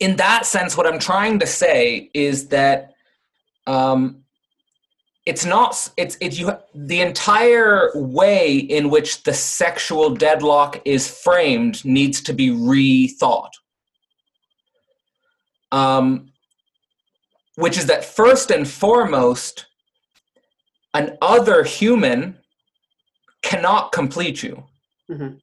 [0.00, 2.94] in that sense, what I'm trying to say is that
[3.66, 4.20] um,
[5.26, 11.84] it's not it's it's you the entire way in which the sexual deadlock is framed
[11.84, 13.50] needs to be rethought
[15.72, 16.29] um
[17.60, 19.66] which is that first and foremost
[20.94, 22.20] an other human
[23.42, 24.54] cannot complete you
[25.10, 25.40] Mhm.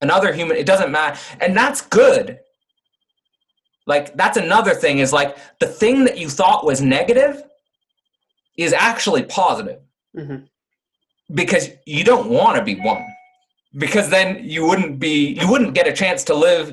[0.00, 2.26] another human it doesn't matter and that's good
[3.86, 7.42] like that's another thing is like the thing that you thought was negative
[8.56, 9.80] is actually positive
[10.16, 10.48] Mhm.
[11.40, 13.04] because you don't want to be one
[13.84, 16.66] because then you wouldn't be you wouldn't get a chance to live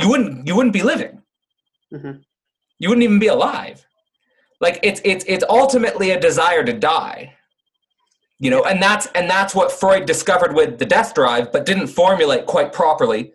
[0.00, 1.14] you wouldn't you wouldn't be living
[1.92, 2.24] Mhm.
[2.82, 3.86] You wouldn't even be alive.
[4.60, 7.32] Like it's it's it's ultimately a desire to die.
[8.40, 11.86] You know and that's and that's what freud discovered with the death drive but didn't
[11.86, 13.34] formulate quite properly.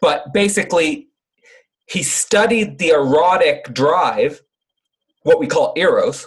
[0.00, 1.08] But basically
[1.88, 4.40] he studied the erotic drive
[5.24, 6.26] what we call eros.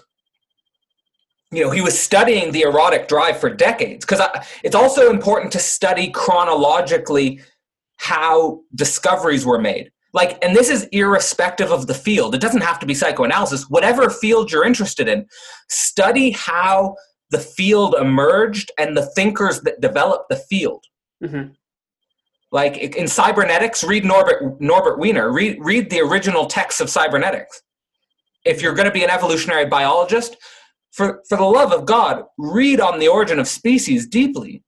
[1.51, 4.21] You know he was studying the erotic drive for decades because
[4.63, 7.41] it's also important to study chronologically
[7.95, 12.36] how discoveries were made like and this is irrespective of the field.
[12.36, 13.70] It doesn't have to be psychoanalysis.
[13.70, 15.26] Whatever field you're interested in
[15.70, 16.95] study how
[17.32, 20.84] the field emerged and the thinkers that developed the field.
[21.24, 21.55] Mhm.
[22.51, 25.32] like in cybernetics read norbert norbert wiener.
[25.32, 27.64] Read read the original texts of cybernetics.
[28.45, 30.38] If you're going to be an evolutionary biologist
[30.91, 34.64] for for the love of god read on the origin of species deeply.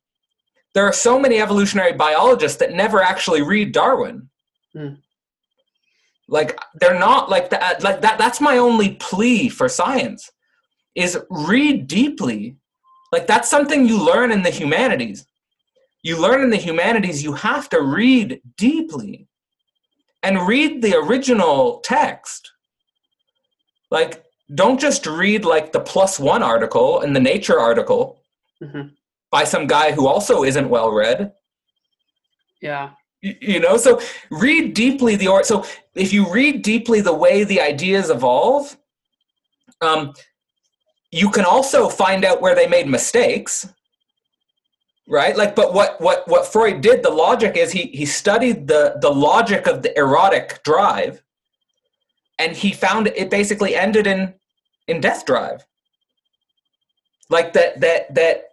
[0.73, 4.29] There are so many evolutionary biologists that never actually read darwin.
[4.73, 4.95] Hmm.
[6.27, 10.31] Like they're not like that like that that's my only plea for science
[10.95, 12.55] is read deeply
[13.11, 15.25] like that's something you learn in the humanities
[16.03, 19.27] you learn in the humanities you have to read deeply
[20.23, 22.51] and read the original text
[23.91, 24.23] like
[24.55, 28.19] don't just read like the plus one article and the nature article
[28.63, 28.91] Mhm.
[29.31, 31.33] by some guy who also isn't well read
[32.61, 32.91] Yeah.
[33.41, 33.77] You know?
[33.77, 33.99] So
[34.29, 35.65] read deeply the or so
[35.95, 38.77] if you read deeply the way the ideas evolve
[39.81, 40.13] um,
[41.11, 43.67] you can also find out where they made mistakes
[45.07, 45.35] right?
[45.35, 49.09] Like but what what what freud did the logic is he he studied the the
[49.09, 51.21] logic of the erotic drive
[52.39, 54.33] and he found it basically ended in
[54.87, 55.65] in death drive.
[57.29, 58.43] Like that that that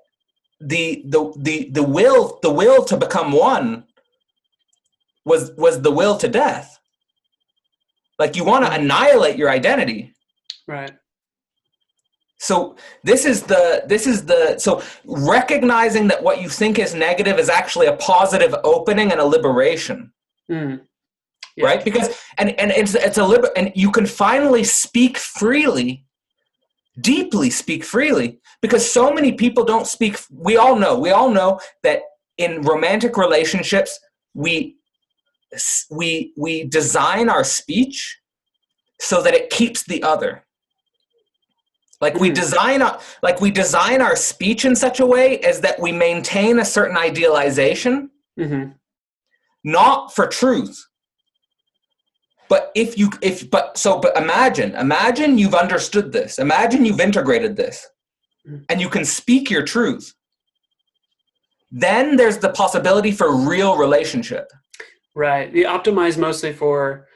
[0.61, 3.85] the the the the will the will to become one
[5.25, 6.79] was was the will to death
[8.19, 10.13] like you want to annihilate your identity
[10.69, 10.93] Right.
[12.39, 17.39] so this is the this is the so recognizing that what you think is negative
[17.39, 20.13] is actually a positive opening and a liberation
[20.51, 20.81] Mm.
[21.57, 21.67] Yeah.
[21.67, 22.09] right because
[22.39, 26.05] and and it's it's a liber and you can finally speak freely
[27.01, 31.61] deeply speak freely because so many people don't speak we all know we all know
[31.85, 32.03] that
[32.39, 33.99] in romantic relationships
[34.35, 34.77] we
[35.91, 38.19] we we design our speech
[39.01, 40.45] so that it keeps the other.
[42.01, 42.35] Like we Mm.
[42.35, 46.59] design our, like we design our speech in such a way as that we maintain
[46.59, 48.11] a certain idealization.
[48.39, 48.71] Hmm
[49.65, 50.85] not for truth.
[52.49, 56.39] But if you if but so but imagine imagine you've understood this.
[56.39, 57.87] Imagine you've integrated this.
[58.45, 58.65] Mhm.
[58.69, 60.15] and you can speak your truth.
[61.71, 64.51] Then there's the possibility for real relationship
[65.15, 65.53] Right.
[65.53, 67.07] They optimize mostly for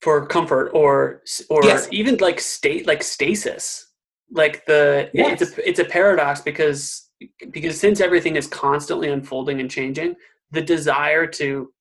[0.00, 1.88] for comfort or or Yes.
[1.90, 3.86] even like state like stasis.
[4.30, 7.10] Like the it's a it's a paradox because
[7.50, 10.14] because since everything is constantly unfolding and changing,
[10.50, 11.72] the desire to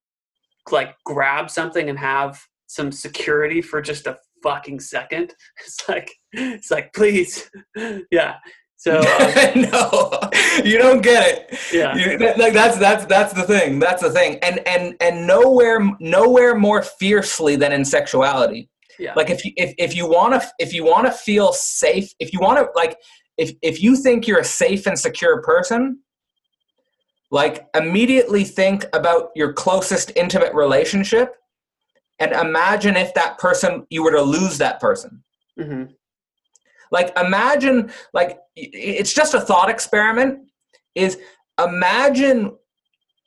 [0.71, 5.33] like grab something and have some security for just a fucking second.
[5.65, 7.49] It's like it's like please.
[8.11, 8.35] Yeah.
[8.83, 10.19] So um, no
[10.65, 11.57] you don't get it.
[11.71, 11.95] Yeah.
[11.95, 14.39] You- that- like that's that's that's the thing that's the thing.
[14.41, 18.69] And and and nowhere nowhere more fiercely than in sexuality.
[18.99, 19.13] Yeah.
[19.15, 22.31] like if you if, if you want to if you want to feel safe if
[22.33, 22.95] you want to like
[23.37, 25.99] if if you think you're a safe and secure person
[27.31, 31.35] like immediately think about your closest intimate relationship
[32.19, 35.23] and imagine if that person you were to lose that person.
[35.59, 35.83] Hmm
[36.93, 40.39] like imagine like it's just a thought experiment
[40.93, 41.17] is
[41.61, 42.55] imagine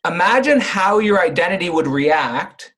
[0.06, 2.72] imagine how your identity would react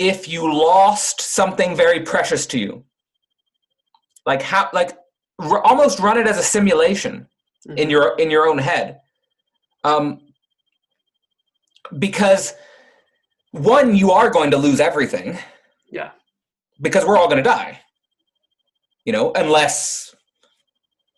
[0.00, 2.84] if you lost something very precious to you.
[4.26, 4.90] Like how like
[5.38, 7.28] r- almost run it as a simulation
[7.76, 9.00] in your in your own head.
[9.84, 10.20] Um
[12.00, 12.54] because
[13.52, 15.38] one you are going to lose everything.
[15.92, 16.10] Yeah.
[16.82, 17.80] because we're all going to die
[19.06, 20.14] you know unless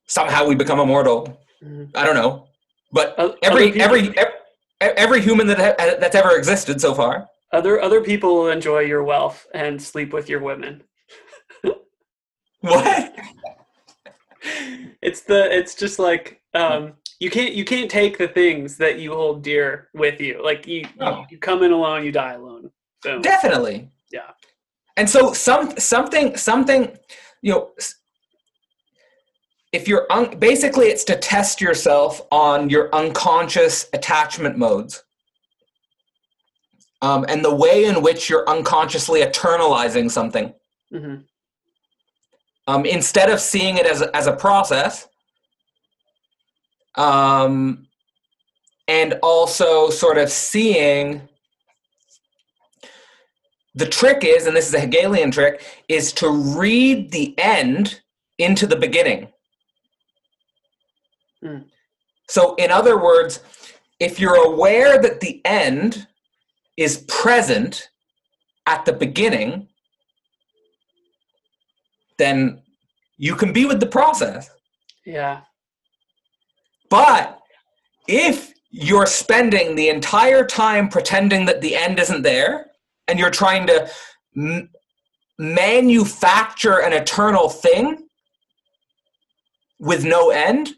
[0.07, 1.19] somehow we become immortal.
[1.65, 1.91] Mhm.
[1.97, 2.47] I don't know,
[2.93, 6.95] but O- every other people- every ev- every human that ha- that's ever existed so
[6.95, 7.27] far.
[7.53, 10.83] other other people will enjoy your wealth and sleep with your women.
[12.61, 13.15] What?
[15.03, 19.13] It's the it's just like um you can't you can't take the things that you
[19.13, 20.43] hold dear with you.
[20.43, 21.21] Like you No.
[21.21, 22.71] you, you come in alone, you die alone.
[23.03, 23.21] Boom.
[23.23, 23.91] Definitely.
[24.13, 24.31] Yeah.
[24.97, 26.97] And so some something something
[27.43, 27.71] you know
[29.73, 35.05] if you're un- basically it's to test yourself on your unconscious attachment modes.
[37.01, 40.53] Um, and the way in which you're unconsciously eternalizing something
[40.91, 41.17] hmm
[42.69, 45.09] um, instead of seeing it as a, as a process
[46.97, 47.87] um,
[48.87, 51.27] and also sort of seeing
[53.79, 58.01] the trick is and this is a hegelian trick is to read the end
[58.39, 59.29] into the beginning
[61.43, 61.59] Hmm.
[62.29, 63.41] so in other words
[64.01, 66.07] if you're aware that the end
[66.77, 67.91] is present
[68.67, 69.69] at the beginning
[72.19, 72.61] then
[73.19, 74.51] you can be with the process.
[75.05, 75.41] Yeah.
[76.91, 77.39] But
[78.07, 82.67] if you're spending the entire time pretending that the end isn't there
[83.09, 83.91] and you're trying to
[84.37, 84.71] m-
[85.39, 88.07] manufacture an eternal thing
[89.81, 90.75] with no end,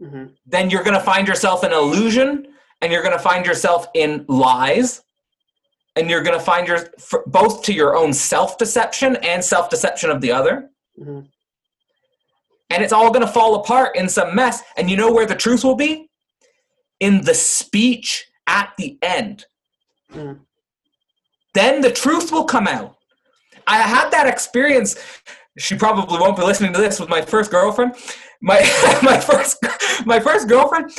[0.00, 2.46] hmm then you're going to find yourself in illusion
[2.80, 5.02] and you're going to find yourself in lies
[5.96, 10.20] and you're going to find your f- both to your own self-deception and self-deception of
[10.20, 11.20] the other hmm
[12.70, 14.62] and it's all going to fall apart in some mess.
[14.76, 16.10] And you know where the truth will be?
[17.00, 19.46] In the speech at the end.
[20.12, 20.40] Mm.
[21.58, 22.94] Then the truth will come out.
[23.66, 24.96] I had that experience.
[25.58, 27.96] She probably won't be listening to this with my first girlfriend.
[28.40, 28.60] My
[29.02, 29.58] my first
[30.06, 30.92] my first girlfriend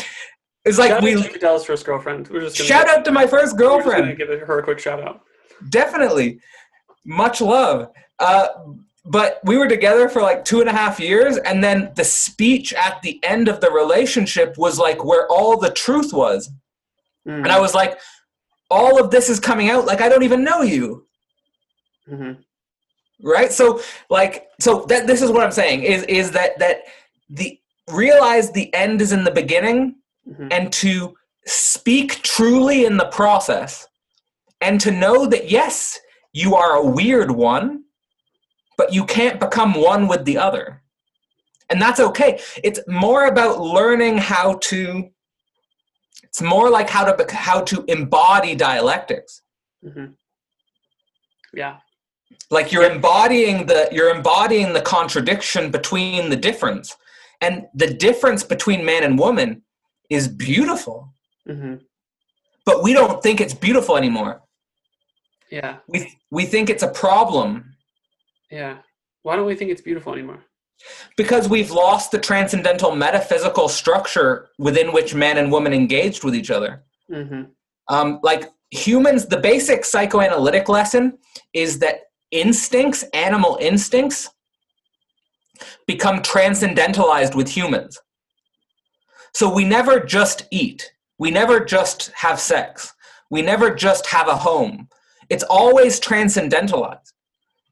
[0.65, 2.27] is like shout we out to Cadell's first girlfriend.
[2.27, 4.17] We're just shout out to my first we're girlfriend.
[4.17, 5.21] give her a quick shout out.
[5.69, 6.41] Definitely.
[7.05, 7.89] Much love.
[8.19, 8.49] Uh,
[9.05, 12.73] but we were together for like two and a half years, and then the speech
[12.73, 16.51] at the end of the relationship was like where all the truth was.
[17.25, 17.43] Mm.
[17.43, 17.97] And I was like,
[18.69, 21.05] all of this is coming out like I don't even know you.
[22.07, 22.33] hmm
[23.21, 23.51] Right?
[23.51, 26.83] So like so that this is what I'm saying is is that that
[27.29, 27.59] the
[27.91, 29.95] realize the end is in the beginning
[30.25, 31.15] hmm and to
[31.45, 33.87] speak truly in the process
[34.61, 35.99] and to know that yes
[36.33, 37.83] you are a weird one
[38.77, 40.83] but you can't become one with the other
[41.69, 45.09] and that's okay it's more about learning how to
[46.29, 49.41] it's more like how to how to embody dialectics
[49.83, 50.09] hmm
[51.53, 51.77] Yeah.
[52.51, 56.95] like you're embodying the you're embodying the contradiction between the difference
[57.41, 59.49] and the difference between man and woman
[60.09, 60.97] is beautiful
[61.47, 61.75] hmm
[62.65, 64.33] but we don't think it's beautiful anymore.
[65.49, 65.77] Yeah.
[65.87, 65.99] We
[66.29, 67.49] we think it's a problem
[68.51, 68.73] Yeah.
[69.23, 70.41] Why don't we think it's beautiful anymore?
[71.17, 76.51] Because we've lost the transcendental metaphysical structure within which man and woman engaged with each
[76.51, 76.83] other.
[77.11, 77.43] hmm
[77.87, 81.17] Um, like humans, the basic psychoanalytic lesson
[81.53, 82.01] is that
[82.31, 84.29] instincts, animal instincts,
[85.87, 87.99] become transcendentalized with humans.
[89.33, 90.91] So we never just eat.
[91.17, 92.93] We never just have sex.
[93.29, 94.87] We never just have a home.
[95.29, 97.13] It's always transcendentalized.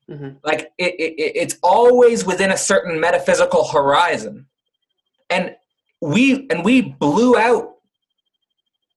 [0.09, 4.45] Hmm like it, it- it's always within a certain metaphysical horizon.
[5.29, 5.55] And
[6.01, 7.73] we and we blew out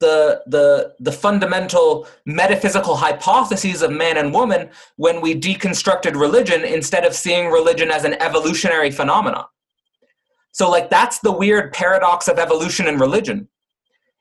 [0.01, 7.05] the the the fundamental metaphysical hypotheses of man and woman when we deconstructed religion instead
[7.05, 9.45] of seeing religion as an evolutionary phenomenon.
[10.53, 13.49] So like that's the weird paradox of evolution and religion.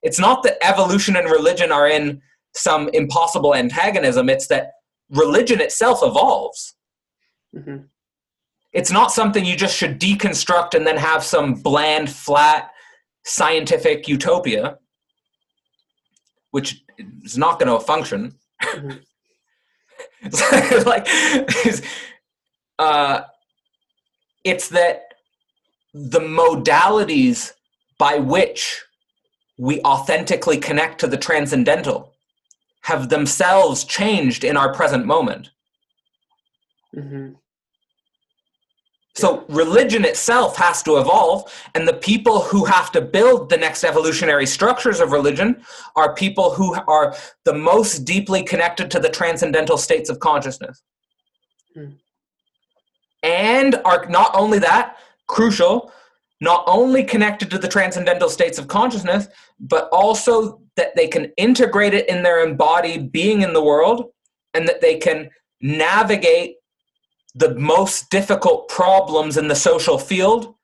[0.02, 2.22] It's not that evolution and religion are in
[2.56, 4.30] some impossible antagonism.
[4.30, 4.72] It's that
[5.12, 6.76] religion itself evolves
[7.54, 7.78] hmm
[8.72, 12.70] it's not something you just should deconstruct and then have some bland, flat,
[13.26, 14.78] scientific utopia,
[16.52, 16.84] which
[17.24, 18.36] is not going to function.
[18.62, 19.02] Mhm.
[20.22, 21.82] It's like, it's,
[22.78, 23.22] uh,
[24.44, 25.14] it's that
[25.94, 27.54] the modalities
[27.98, 28.84] by which
[29.58, 32.14] we authentically connect to the transcendental
[32.82, 35.50] have themselves changed in our present moment.
[36.94, 37.30] Hmm
[39.16, 43.84] So religion itself has to evolve, and the people who have to build the next
[43.84, 45.64] evolutionary structures of religion
[45.96, 50.82] are people who are the most deeply connected to the transcendental states of consciousness.
[51.74, 51.92] Hmm.
[53.24, 54.98] And are not only that,
[55.28, 55.92] crucial,
[56.42, 59.28] not only connected to the transcendental states of consciousness,
[59.60, 64.12] but also that they can integrate it in their embodied being in the world
[64.54, 65.30] and that they can
[65.62, 66.56] navigate
[67.40, 70.56] the most difficult problems in the social field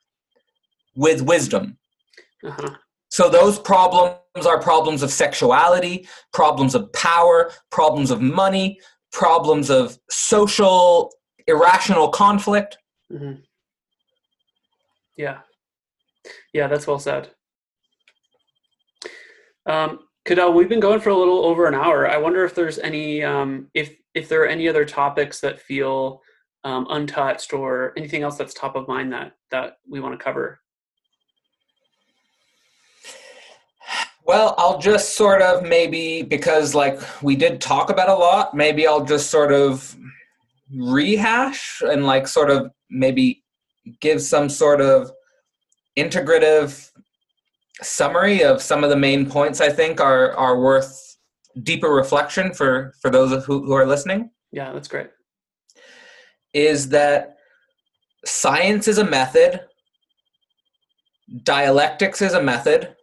[0.96, 1.78] with wisdom.
[2.44, 2.76] Uh-huh.
[3.10, 8.80] So, those problems are problems of sexuality, problems of power, problems of money,
[9.12, 11.12] problems of social
[11.48, 12.78] irrational conflict.
[13.12, 13.42] Mm-hmm.
[15.16, 15.40] Yeah.
[16.54, 17.30] Yeah, that's well said.
[19.66, 22.10] Um, Cadell, we've been going for a little over an hour.
[22.10, 26.22] I wonder if there's any, um, if if there are any other topics that feel
[26.66, 30.60] um, untouched, or anything else that's top of mind that that we want to cover.
[34.26, 38.88] Well, I'll just sort of maybe because like we did talk about a lot, maybe
[38.88, 39.96] I'll just sort of
[40.76, 43.44] rehash and like sort of maybe
[44.02, 45.12] give some sort of
[45.96, 46.90] integrative
[47.84, 51.18] summary of some of the main points I think are are worth
[51.62, 54.32] deeper reflection for for those who, who are listening.
[54.52, 55.10] Yeah, that's great.
[56.56, 57.36] Is that
[58.26, 59.60] science is a method,
[61.44, 62.96] dialectics is a method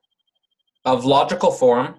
[0.87, 1.97] of logical form.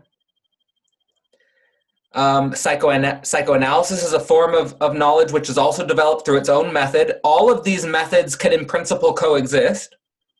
[2.15, 6.49] Um, psychoana- psychoanalysis is a form of, of knowledge which is also developed through its
[6.49, 7.19] own method.
[7.23, 9.95] All of these methods can, in principle, coexist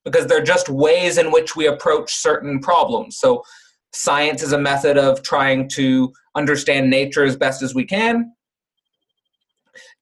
[0.05, 3.17] because they're just ways in which we approach certain problems.
[3.17, 3.43] So,
[3.93, 8.33] science is a method of trying to understand nature as best as we can.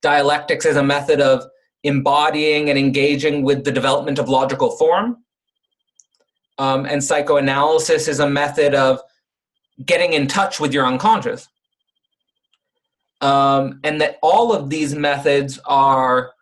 [0.02, 1.46] Dialectics is a method of
[1.84, 5.18] embodying and engaging with the development of logical form.
[6.58, 9.02] Um, and psychoanalysis is a method of
[9.86, 11.48] getting in touch with your unconscious.
[13.22, 16.34] Um, and that all of these methods are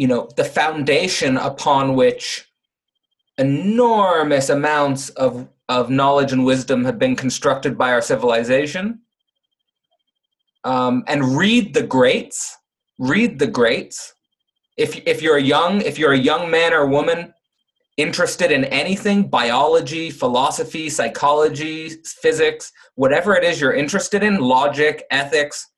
[0.00, 2.48] you know the foundation upon which
[3.36, 9.00] enormous amounts of of knowledge and wisdom have been constructed by our civilization
[10.64, 12.56] um, and read the greats
[12.98, 14.14] read the greats
[14.76, 17.32] if if you're a young if you're a young man or woman
[17.96, 21.90] interested in anything biology philosophy psychology
[22.22, 25.70] physics whatever it is you're interested in logic ethics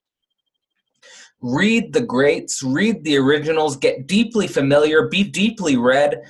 [1.43, 6.23] read the greats, read the originals, get deeply familiar, be deeply read.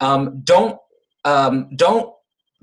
[0.00, 0.78] Um, don't
[1.24, 2.12] um, don't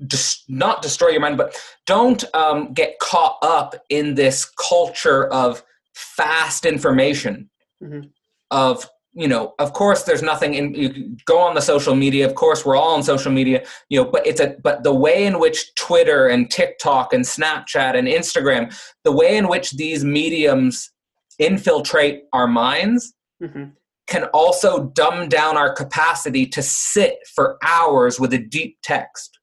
[0.06, 1.56] just not destroy your mind, but
[1.86, 5.62] don't um, get caught up in this culture of
[5.94, 7.50] fast information.
[7.82, 8.08] Mm-hmm.
[8.50, 10.74] Of you know, of course, there's nothing in.
[10.74, 12.26] You go on the social media.
[12.26, 13.64] Of course, we're all on social media.
[13.88, 17.96] You know, but it's a but the way in which Twitter and TikTok and Snapchat
[17.96, 18.74] and Instagram,
[19.04, 20.92] the way in which these mediums
[21.38, 23.64] infiltrate our minds mm-hmm.
[24.06, 29.39] can also dumb down our capacity to sit for hours with a deep text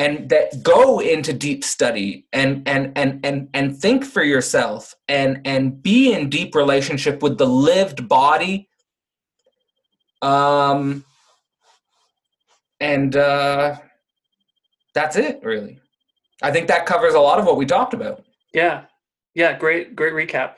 [0.00, 5.40] and that go into deep study and and and and and think for yourself and
[5.44, 8.68] and be in deep relationship with the lived body
[10.22, 11.04] um
[12.80, 13.76] and uh
[14.94, 15.78] that's it really
[16.42, 18.84] i think that covers a lot of what we talked about yeah
[19.34, 20.54] yeah, great, great recap.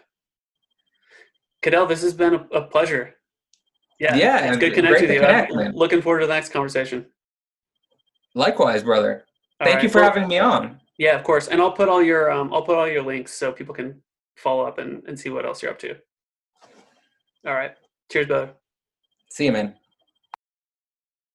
[1.62, 3.14] Cadell, this has been a, a pleasure.
[4.00, 5.20] Yeah, yeah, it's good connecting with you.
[5.20, 7.06] Connect, looking forward to the next conversation.
[8.34, 9.24] Likewise, brother.
[9.62, 9.82] Thank right.
[9.84, 10.80] you for well, having me on.
[10.98, 11.48] Yeah, of course.
[11.48, 14.02] And I'll put all your um, I'll put all your links so people can
[14.36, 15.96] follow up and, and see what else you're up to.
[17.46, 17.72] All right.
[18.10, 18.52] Cheers, brother.
[19.30, 19.74] See you, man.